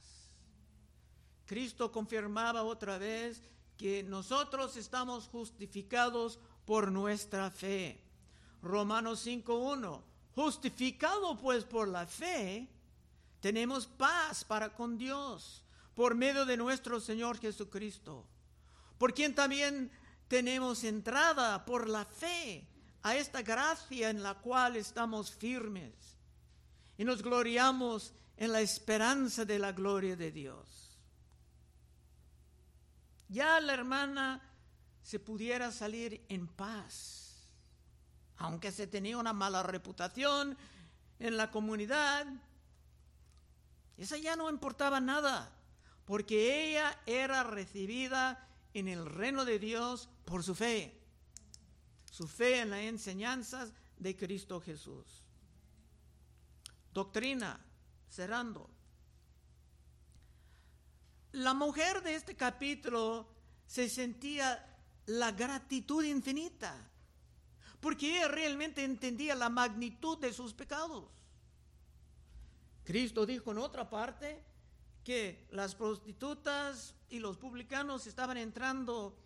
Cristo 1.47 1.91
confirmaba 1.91 2.63
otra 2.63 2.99
vez 2.99 3.43
que 3.79 4.03
nosotros 4.03 4.77
estamos 4.77 5.29
justificados 5.29 6.39
por 6.67 6.93
nuestra 6.93 7.51
fe. 7.51 8.05
Romanos 8.61 9.27
5.1, 9.27 10.03
justificado 10.35 11.39
pues 11.39 11.65
por 11.65 11.89
la 11.89 12.07
fe, 12.07 12.69
tenemos 13.41 13.87
paz 13.87 14.45
para 14.45 14.73
con 14.75 14.99
Dios 14.99 15.65
por 15.95 16.15
medio 16.15 16.45
de 16.45 16.57
nuestro 16.57 17.01
Señor 17.01 17.39
Jesucristo, 17.39 18.27
por 18.99 19.13
quien 19.13 19.35
también 19.35 19.91
tenemos 20.29 20.85
entrada 20.85 21.65
por 21.65 21.89
la 21.89 22.05
fe 22.05 22.67
a 23.03 23.17
esta 23.17 23.43
gracia 23.43 24.11
en 24.11 24.23
la 24.23 24.35
cual 24.35 24.77
estamos 24.77 25.33
firmes 25.33 25.95
y 26.97 27.05
nos 27.05 27.23
gloriamos 27.23 28.13
en 28.37 28.53
la 28.53 28.61
esperanza 28.61 29.45
de 29.45 29.59
la 29.59 29.73
gloria 29.73 30.17
de 30.17 30.31
Dios. 30.31 30.99
Ya 33.29 33.61
la 33.61 33.75
hermana 33.75 34.43
se 35.03 35.19
pudiera 35.19 35.73
salir 35.73 36.25
en 36.29 36.47
paz, 36.47 37.51
aunque 38.37 38.73
se 38.73 38.87
tenía 38.87 39.19
una 39.19 39.33
mala 39.33 39.63
reputación 39.63 40.57
en 41.19 41.37
la 41.37 41.51
comunidad, 41.51 42.27
esa 44.03 44.17
ya 44.19 44.37
no 44.37 44.51
importaba 44.51 45.01
nada, 45.01 45.53
porque 46.05 46.69
ella 46.71 46.99
era 47.07 47.43
recibida 47.43 48.49
en 48.75 48.89
el 48.89 49.07
reino 49.07 49.45
de 49.45 49.59
Dios 49.59 50.09
por 50.25 50.43
su 50.43 50.55
fe 50.55 51.01
su 52.11 52.27
fe 52.27 52.61
en 52.61 52.71
las 52.71 52.81
enseñanzas 52.81 53.73
de 53.97 54.17
Cristo 54.17 54.61
Jesús. 54.61 55.07
Doctrina, 56.93 57.59
cerrando. 58.09 58.69
La 61.33 61.55
mujer 61.55 62.03
de 62.03 62.17
este 62.17 62.37
capítulo 62.37 63.29
se 63.67 63.89
sentía 63.89 64.67
la 65.07 65.31
gratitud 65.33 66.05
infinita, 66.05 66.91
porque 67.81 68.17
ella 68.17 68.29
realmente 68.29 68.85
entendía 68.85 69.35
la 69.37 69.49
magnitud 69.49 70.19
de 70.19 70.33
sus 70.33 70.53
pecados. 70.53 71.05
Cristo 72.85 73.27
dijo 73.27 73.51
en 73.51 73.59
otra 73.59 73.89
parte 73.89 74.43
que 75.05 75.47
las 75.51 75.75
prostitutas 75.75 76.95
y 77.09 77.19
los 77.19 77.37
publicanos 77.37 78.07
estaban 78.07 78.37
entrando 78.37 79.17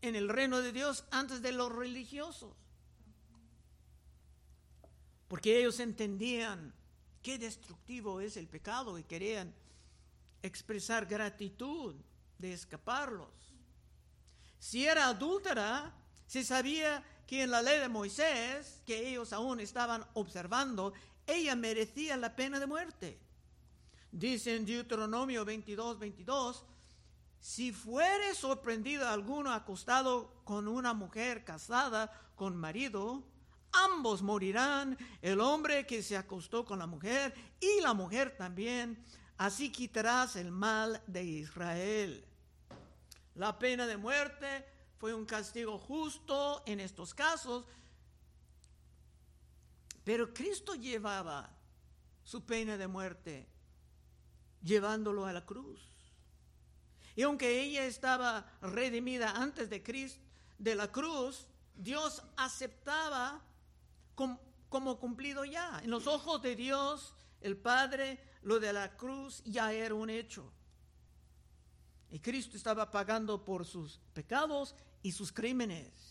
en 0.00 0.16
el 0.16 0.28
reino 0.28 0.60
de 0.60 0.72
Dios 0.72 1.04
antes 1.10 1.42
de 1.42 1.52
los 1.52 1.72
religiosos. 1.72 2.54
Porque 5.28 5.58
ellos 5.58 5.80
entendían 5.80 6.72
qué 7.22 7.38
destructivo 7.38 8.20
es 8.20 8.36
el 8.36 8.48
pecado 8.48 8.98
y 8.98 9.04
querían 9.04 9.54
expresar 10.42 11.06
gratitud 11.06 11.94
de 12.38 12.52
escaparlos. 12.52 13.52
Si 14.58 14.86
era 14.86 15.08
adúltera, 15.08 15.94
se 16.26 16.44
sabía 16.44 17.04
que 17.26 17.42
en 17.42 17.50
la 17.50 17.62
ley 17.62 17.78
de 17.78 17.88
Moisés, 17.88 18.80
que 18.86 19.08
ellos 19.08 19.32
aún 19.32 19.60
estaban 19.60 20.04
observando, 20.14 20.94
ella 21.28 21.54
merecía 21.54 22.16
la 22.16 22.34
pena 22.34 22.58
de 22.58 22.66
muerte. 22.66 23.20
Dice 24.10 24.56
en 24.56 24.64
Deuteronomio 24.64 25.44
22, 25.44 25.98
22, 25.98 26.64
si 27.38 27.70
fuere 27.70 28.34
sorprendido 28.34 29.06
alguno 29.06 29.52
acostado 29.52 30.42
con 30.44 30.66
una 30.66 30.94
mujer 30.94 31.44
casada 31.44 32.10
con 32.34 32.56
marido, 32.56 33.22
ambos 33.72 34.22
morirán, 34.22 34.96
el 35.20 35.40
hombre 35.40 35.86
que 35.86 36.02
se 36.02 36.16
acostó 36.16 36.64
con 36.64 36.78
la 36.78 36.86
mujer 36.86 37.34
y 37.60 37.80
la 37.82 37.92
mujer 37.92 38.36
también. 38.36 39.04
Así 39.36 39.70
quitarás 39.70 40.34
el 40.36 40.50
mal 40.50 41.02
de 41.06 41.22
Israel. 41.22 42.24
La 43.34 43.58
pena 43.58 43.86
de 43.86 43.98
muerte 43.98 44.64
fue 44.96 45.14
un 45.14 45.26
castigo 45.26 45.78
justo 45.78 46.62
en 46.66 46.80
estos 46.80 47.14
casos, 47.14 47.66
pero 50.08 50.32
Cristo 50.32 50.74
llevaba 50.74 51.54
su 52.24 52.42
pena 52.46 52.78
de 52.78 52.88
muerte, 52.88 53.46
llevándolo 54.62 55.26
a 55.26 55.34
la 55.34 55.44
cruz. 55.44 55.82
Y 57.14 57.24
aunque 57.24 57.60
ella 57.60 57.84
estaba 57.84 58.50
redimida 58.62 59.32
antes 59.32 59.68
de 59.68 59.82
Cristo, 59.82 60.24
de 60.56 60.74
la 60.76 60.90
cruz, 60.90 61.46
Dios 61.74 62.22
aceptaba 62.38 63.42
como, 64.14 64.98
cumplido 64.98 65.44
ya. 65.44 65.78
En 65.84 65.90
los 65.90 66.06
ojos 66.06 66.40
de 66.40 66.56
Dios, 66.56 67.14
el 67.42 67.58
Padre, 67.58 68.18
lo 68.40 68.58
de 68.58 68.72
la 68.72 68.96
cruz 68.96 69.42
ya 69.44 69.74
era 69.74 69.94
un 69.94 70.08
hecho. 70.08 70.50
Y 72.10 72.20
Cristo 72.20 72.56
estaba 72.56 72.90
pagando 72.90 73.44
por 73.44 73.66
sus 73.66 74.00
pecados 74.14 74.74
y 75.02 75.12
sus 75.12 75.30
crímenes. 75.30 76.07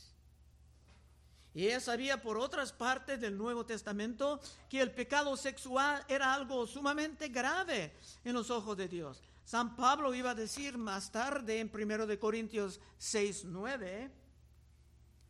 Y 1.57 1.65
ella 1.65 1.79
sabía 1.79 2.21
por 2.21 2.37
otras 2.37 2.71
partes 2.71 3.19
del 3.19 3.35
Nuevo 3.35 3.65
Testamento 3.65 4.39
que 4.69 4.79
el 4.79 4.91
pecado 4.91 5.35
sexual 5.35 6.05
era 6.07 6.31
algo 6.31 6.67
sumamente 6.67 7.29
grave 7.29 7.95
en 8.23 8.35
los 8.35 8.51
ojos 8.51 8.77
de 8.77 8.87
Dios. 8.87 9.23
San 9.43 9.75
Pablo 9.75 10.13
iba 10.13 10.29
a 10.29 10.35
decir 10.35 10.77
más 10.77 11.11
tarde 11.11 11.59
en 11.59 11.71
1 11.73 12.19
Corintios 12.19 12.79
6, 12.99 13.45
9, 13.45 14.11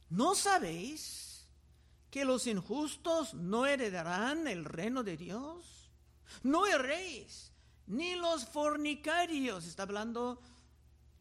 ¿no 0.09 0.35
sabéis 0.35 1.47
que 2.11 2.25
los 2.25 2.45
injustos 2.45 3.33
no 3.33 3.65
heredarán 3.65 4.47
el 4.47 4.65
reino 4.65 5.03
de 5.03 5.15
Dios? 5.15 5.89
No 6.43 6.67
erréis, 6.67 7.53
ni 7.85 8.15
los 8.15 8.43
fornicarios, 8.43 9.65
está 9.65 9.83
hablando 9.83 10.41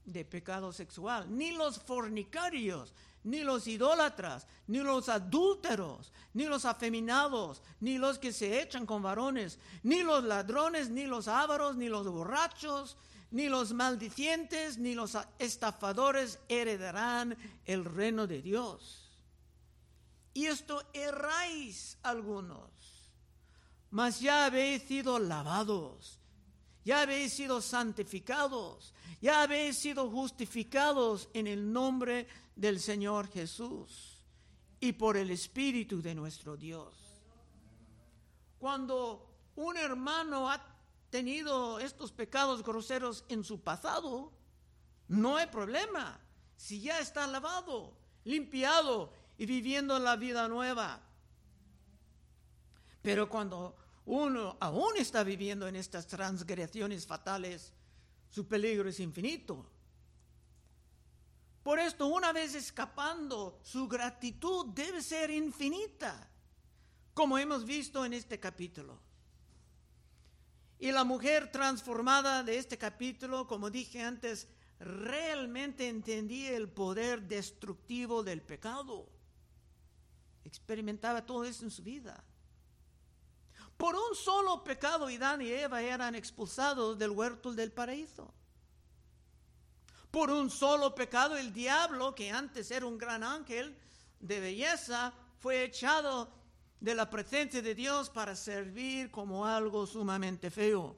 de 0.07 0.25
pecado 0.25 0.73
sexual, 0.73 1.27
ni 1.37 1.51
los 1.51 1.79
fornicarios, 1.79 2.95
ni 3.25 3.41
los 3.41 3.67
idólatras, 3.67 4.47
ni 4.69 4.79
los 4.79 5.09
adúlteros, 5.09 6.13
ni 6.33 6.45
los 6.45 6.65
afeminados, 6.65 7.61
ni 7.81 7.99
los 7.99 8.19
que 8.19 8.33
se 8.33 8.63
echan 8.63 8.87
con 8.87 9.03
varones, 9.03 9.59
ni 9.83 10.03
los 10.03 10.23
ladrones, 10.23 10.89
ni 10.89 11.07
los 11.07 11.27
ávaros, 11.27 11.77
ni 11.77 11.89
los 11.89 12.07
borrachos, 12.07 12.97
ni 13.33 13.49
los 13.49 13.73
maldicientes, 13.73 14.79
ni 14.79 14.95
los 14.95 15.19
estafadores 15.41 16.39
heredarán 16.49 17.37
el 17.65 17.85
reino 17.85 18.29
de 18.29 18.41
Dios. 18.41 19.03
Y 20.33 20.47
esto 20.47 20.83
erráis 20.93 21.99
algunos, 22.03 22.71
mas 23.91 24.21
ya 24.21 24.45
habéis 24.45 24.83
sido 24.83 25.19
lavados, 25.19 26.21
ya 26.87 27.01
habéis 27.01 27.33
sido 27.33 27.61
santificados, 27.61 28.95
ya 29.21 29.43
habéis 29.43 29.77
sido 29.77 30.09
justificados 30.09 31.29
en 31.35 31.49
el 31.49 31.73
nombre 31.73 32.29
del 32.55 32.79
Señor 32.79 33.27
Jesús 33.27 34.23
y 34.79 34.93
por 34.93 35.17
el 35.17 35.33
Espíritu 35.33 36.01
de 36.01 36.15
nuestro 36.15 36.57
Dios. 36.57 36.95
Cuando 38.61 39.29
un 39.57 39.77
hermano 39.77 40.49
ha 40.49 40.65
tenido 41.11 41.81
estos 41.81 42.13
pecados 42.13 42.63
groseros 42.63 43.25
en 43.29 43.43
su 43.43 43.61
pasado, 43.61 44.31
no 45.09 45.39
hay 45.39 45.49
problema. 45.49 46.21
Si 46.57 46.81
ya 46.81 47.01
está 47.01 47.27
lavado, 47.27 47.97
limpiado 48.23 49.13
y 49.37 49.47
viviendo 49.47 49.99
la 49.99 50.15
vida 50.15 50.47
nueva. 50.47 51.01
Pero 53.03 53.29
cuando 53.29 53.75
uno 54.07 54.57
aún 54.61 54.97
está 54.97 55.25
viviendo 55.25 55.67
en 55.67 55.77
estas 55.77 56.07
transgresiones 56.07 57.07
fatales, 57.07 57.73
su 58.31 58.47
peligro 58.47 58.89
es 58.89 59.01
infinito. 59.01 59.67
Por 61.65 61.81
esto, 61.81 62.07
una 62.07 62.33
vez 62.33 62.55
escapando, 62.55 63.59
su 63.63 63.89
gratitud 63.89 64.67
debe 64.67 65.03
ser 65.03 65.31
infinita, 65.31 66.31
como 67.13 67.37
hemos 67.39 67.65
visto 67.65 68.05
en 68.05 68.13
este 68.13 68.39
capítulo. 68.39 69.01
Y 70.79 70.93
la 70.93 71.03
mujer 71.03 71.51
transformada 71.51 72.45
de 72.45 72.59
este 72.59 72.79
capítulo, 72.79 73.49
como 73.49 73.71
dije 73.71 74.03
antes, 74.03 74.47
realmente 74.79 75.89
entendía 75.89 76.57
el 76.57 76.69
poder 76.69 77.23
destructivo 77.23 78.23
del 78.23 78.43
pecado. 78.43 79.09
Experimentaba 80.45 81.27
todo 81.27 81.45
eso 81.45 81.65
en 81.65 81.71
su 81.73 81.83
vida. 81.83 82.23
Por 83.77 83.95
un 83.95 84.15
solo 84.15 84.65
pecado, 84.65 85.07
Adán 85.07 85.43
y 85.43 85.51
Eva 85.51 85.83
eran 85.83 86.15
expulsados 86.15 86.99
del 86.99 87.11
huerto 87.11 87.53
del 87.53 87.73
paraíso. 87.73 88.33
Por 90.11 90.31
un 90.31 90.51
solo 90.51 90.95
pecado, 90.95 91.37
el 91.37 91.53
diablo, 91.53 92.15
que 92.15 92.31
antes 92.31 92.71
era 92.71 92.87
un 92.87 92.97
gran 92.97 93.23
ángel 93.23 93.77
de 94.19 94.41
belleza, 94.41 95.13
fue 95.39 95.65
echado 95.65 96.33
de 96.81 96.95
la 96.95 97.11
presencia 97.11 97.61
de 97.61 97.75
Dios 97.75 98.09
para 98.09 98.35
servir 98.35 99.11
como 99.11 99.45
algo 99.45 99.87
sumamente 99.87 100.51
feo. 100.51 100.97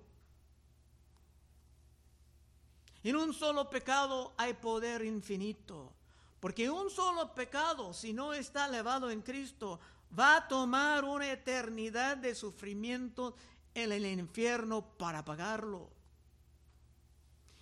En 3.03 3.17
un 3.17 3.33
solo 3.33 3.69
pecado 3.71 4.35
hay 4.37 4.55
poder 4.55 5.05
infinito, 5.05 5.93
porque 6.41 6.71
un 6.71 6.91
solo 6.91 7.35
pecado, 7.35 7.93
si 7.93 8.13
no 8.13 8.33
está 8.33 8.67
elevado 8.67 9.11
en 9.11 9.23
Cristo, 9.23 9.81
va 10.17 10.37
a 10.37 10.49
tomar 10.49 11.05
una 11.05 11.31
eternidad 11.31 12.17
de 12.17 12.35
sufrimiento 12.35 13.35
en 13.75 13.93
el 13.93 14.07
infierno 14.07 14.83
para 14.97 15.25
pagarlo. 15.25 15.91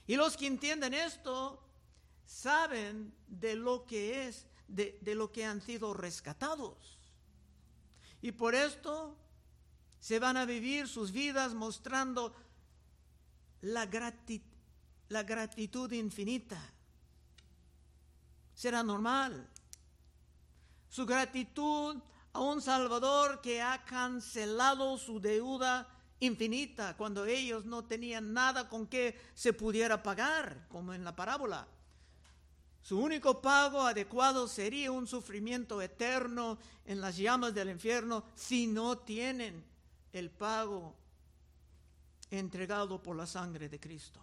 Y 0.06 0.16
los 0.16 0.36
que 0.36 0.46
entienden 0.46 0.94
esto 0.94 1.62
saben 2.24 3.12
de 3.26 3.56
lo 3.56 3.86
que 3.86 4.28
es, 4.28 4.46
de, 4.68 4.98
lo 5.14 5.32
que 5.32 5.44
han 5.44 5.60
sido 5.60 5.94
rescatados. 5.94 6.98
Y 8.22 8.32
por 8.32 8.54
esto 8.54 9.16
se 10.00 10.18
van 10.18 10.36
a 10.36 10.44
vivir 10.44 10.88
sus 10.88 11.12
vidas 11.12 11.54
mostrando 11.54 12.34
la, 13.62 13.88
la 15.08 15.22
gratitud 15.22 15.92
infinita. 15.92 16.60
Será 18.54 18.82
normal. 18.82 19.48
Su 20.88 21.04
gratitud 21.04 22.00
a 22.36 22.40
un 22.40 22.60
Salvador 22.60 23.40
que 23.40 23.62
ha 23.62 23.82
cancelado 23.84 24.98
su 24.98 25.18
deuda 25.18 25.88
infinita 26.20 26.94
cuando 26.94 27.24
ellos 27.24 27.64
no 27.64 27.84
tenían 27.84 28.34
nada 28.34 28.68
con 28.68 28.86
que 28.86 29.18
se 29.34 29.54
pudiera 29.54 30.02
pagar, 30.02 30.66
como 30.68 30.92
en 30.92 31.02
la 31.02 31.16
parábola. 31.16 31.66
Su 32.82 33.00
único 33.00 33.40
pago 33.40 33.80
adecuado 33.80 34.46
sería 34.48 34.92
un 34.92 35.06
sufrimiento 35.06 35.80
eterno 35.80 36.58
en 36.84 37.00
las 37.00 37.16
llamas 37.16 37.54
del 37.54 37.70
infierno 37.70 38.22
si 38.34 38.66
no 38.66 38.98
tienen 38.98 39.64
el 40.12 40.30
pago 40.30 40.94
entregado 42.30 43.02
por 43.02 43.16
la 43.16 43.26
sangre 43.26 43.70
de 43.70 43.80
Cristo. 43.80 44.20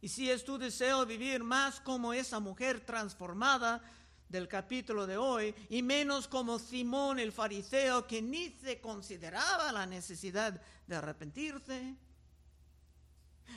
Y 0.00 0.08
si 0.08 0.30
es 0.30 0.42
tu 0.42 0.56
deseo 0.56 1.04
vivir 1.04 1.44
más 1.44 1.80
como 1.80 2.14
esa 2.14 2.40
mujer 2.40 2.80
transformada, 2.80 3.82
del 4.28 4.48
capítulo 4.48 5.06
de 5.06 5.16
hoy, 5.16 5.54
y 5.68 5.82
menos 5.82 6.26
como 6.26 6.58
Simón 6.58 7.18
el 7.18 7.32
fariseo 7.32 8.06
que 8.06 8.20
ni 8.20 8.50
se 8.50 8.80
consideraba 8.80 9.70
la 9.72 9.86
necesidad 9.86 10.60
de 10.86 10.96
arrepentirse. 10.96 11.96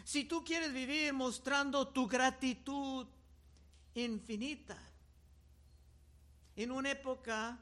Si 0.04 0.26
tú 0.26 0.44
quieres 0.44 0.72
vivir 0.72 1.14
mostrando 1.14 1.88
tu 1.88 2.08
gratitud 2.08 3.08
infinita, 3.96 4.78
en 6.56 6.72
una 6.72 6.92
época, 6.92 7.58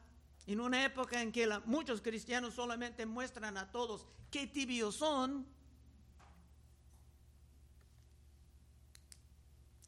en 0.45 0.59
una 0.59 0.83
época 0.83 1.21
en 1.21 1.31
que 1.31 1.47
muchos 1.65 2.01
cristianos 2.01 2.55
solamente 2.55 3.05
muestran 3.05 3.57
a 3.57 3.71
todos 3.71 4.07
qué 4.31 4.47
tibios 4.47 4.95
son, 4.95 5.45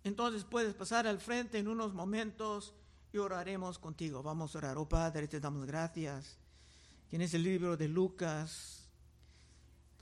entonces 0.03 0.45
puedes 0.45 0.73
pasar 0.73 1.07
al 1.07 1.19
frente 1.19 1.57
en 1.57 1.67
unos 1.67 1.93
momentos 1.93 2.73
y 3.11 3.17
oraremos 3.17 3.79
contigo. 3.79 4.21
Vamos 4.21 4.55
a 4.55 4.59
orar. 4.59 4.77
Oh 4.77 4.87
Padre, 4.87 5.27
te 5.27 5.39
damos 5.39 5.65
gracias. 5.65 6.37
Tienes 7.09 7.33
el 7.33 7.43
libro 7.43 7.75
de 7.75 7.87
Lucas. 7.87 8.85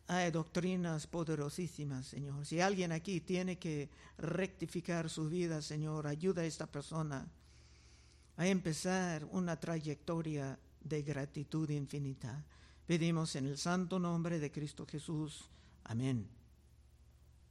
Hay 0.08 0.32
doctrinas 0.32 1.08
poderosísimas, 1.08 2.08
Señor. 2.08 2.46
Si 2.46 2.62
alguien 2.62 2.92
aquí 2.92 3.22
tiene 3.22 3.58
que 3.58 3.90
rectificar 4.18 5.10
su 5.10 5.30
vida, 5.30 5.62
Señor, 5.62 6.08
ayuda 6.08 6.42
a 6.42 6.46
esta 6.46 6.66
persona 6.66 7.28
a 8.38 8.48
empezar 8.48 9.26
una 9.32 9.60
trayectoria 9.60 10.58
de 10.82 11.02
gratitud 11.02 11.70
infinita. 11.70 12.44
Pedimos 12.86 13.36
en 13.36 13.48
el 13.48 13.58
santo 13.58 14.00
nombre 14.00 14.40
de 14.40 14.52
Cristo 14.52 14.86
Jesús. 14.86 15.50
Amén. 15.84 16.28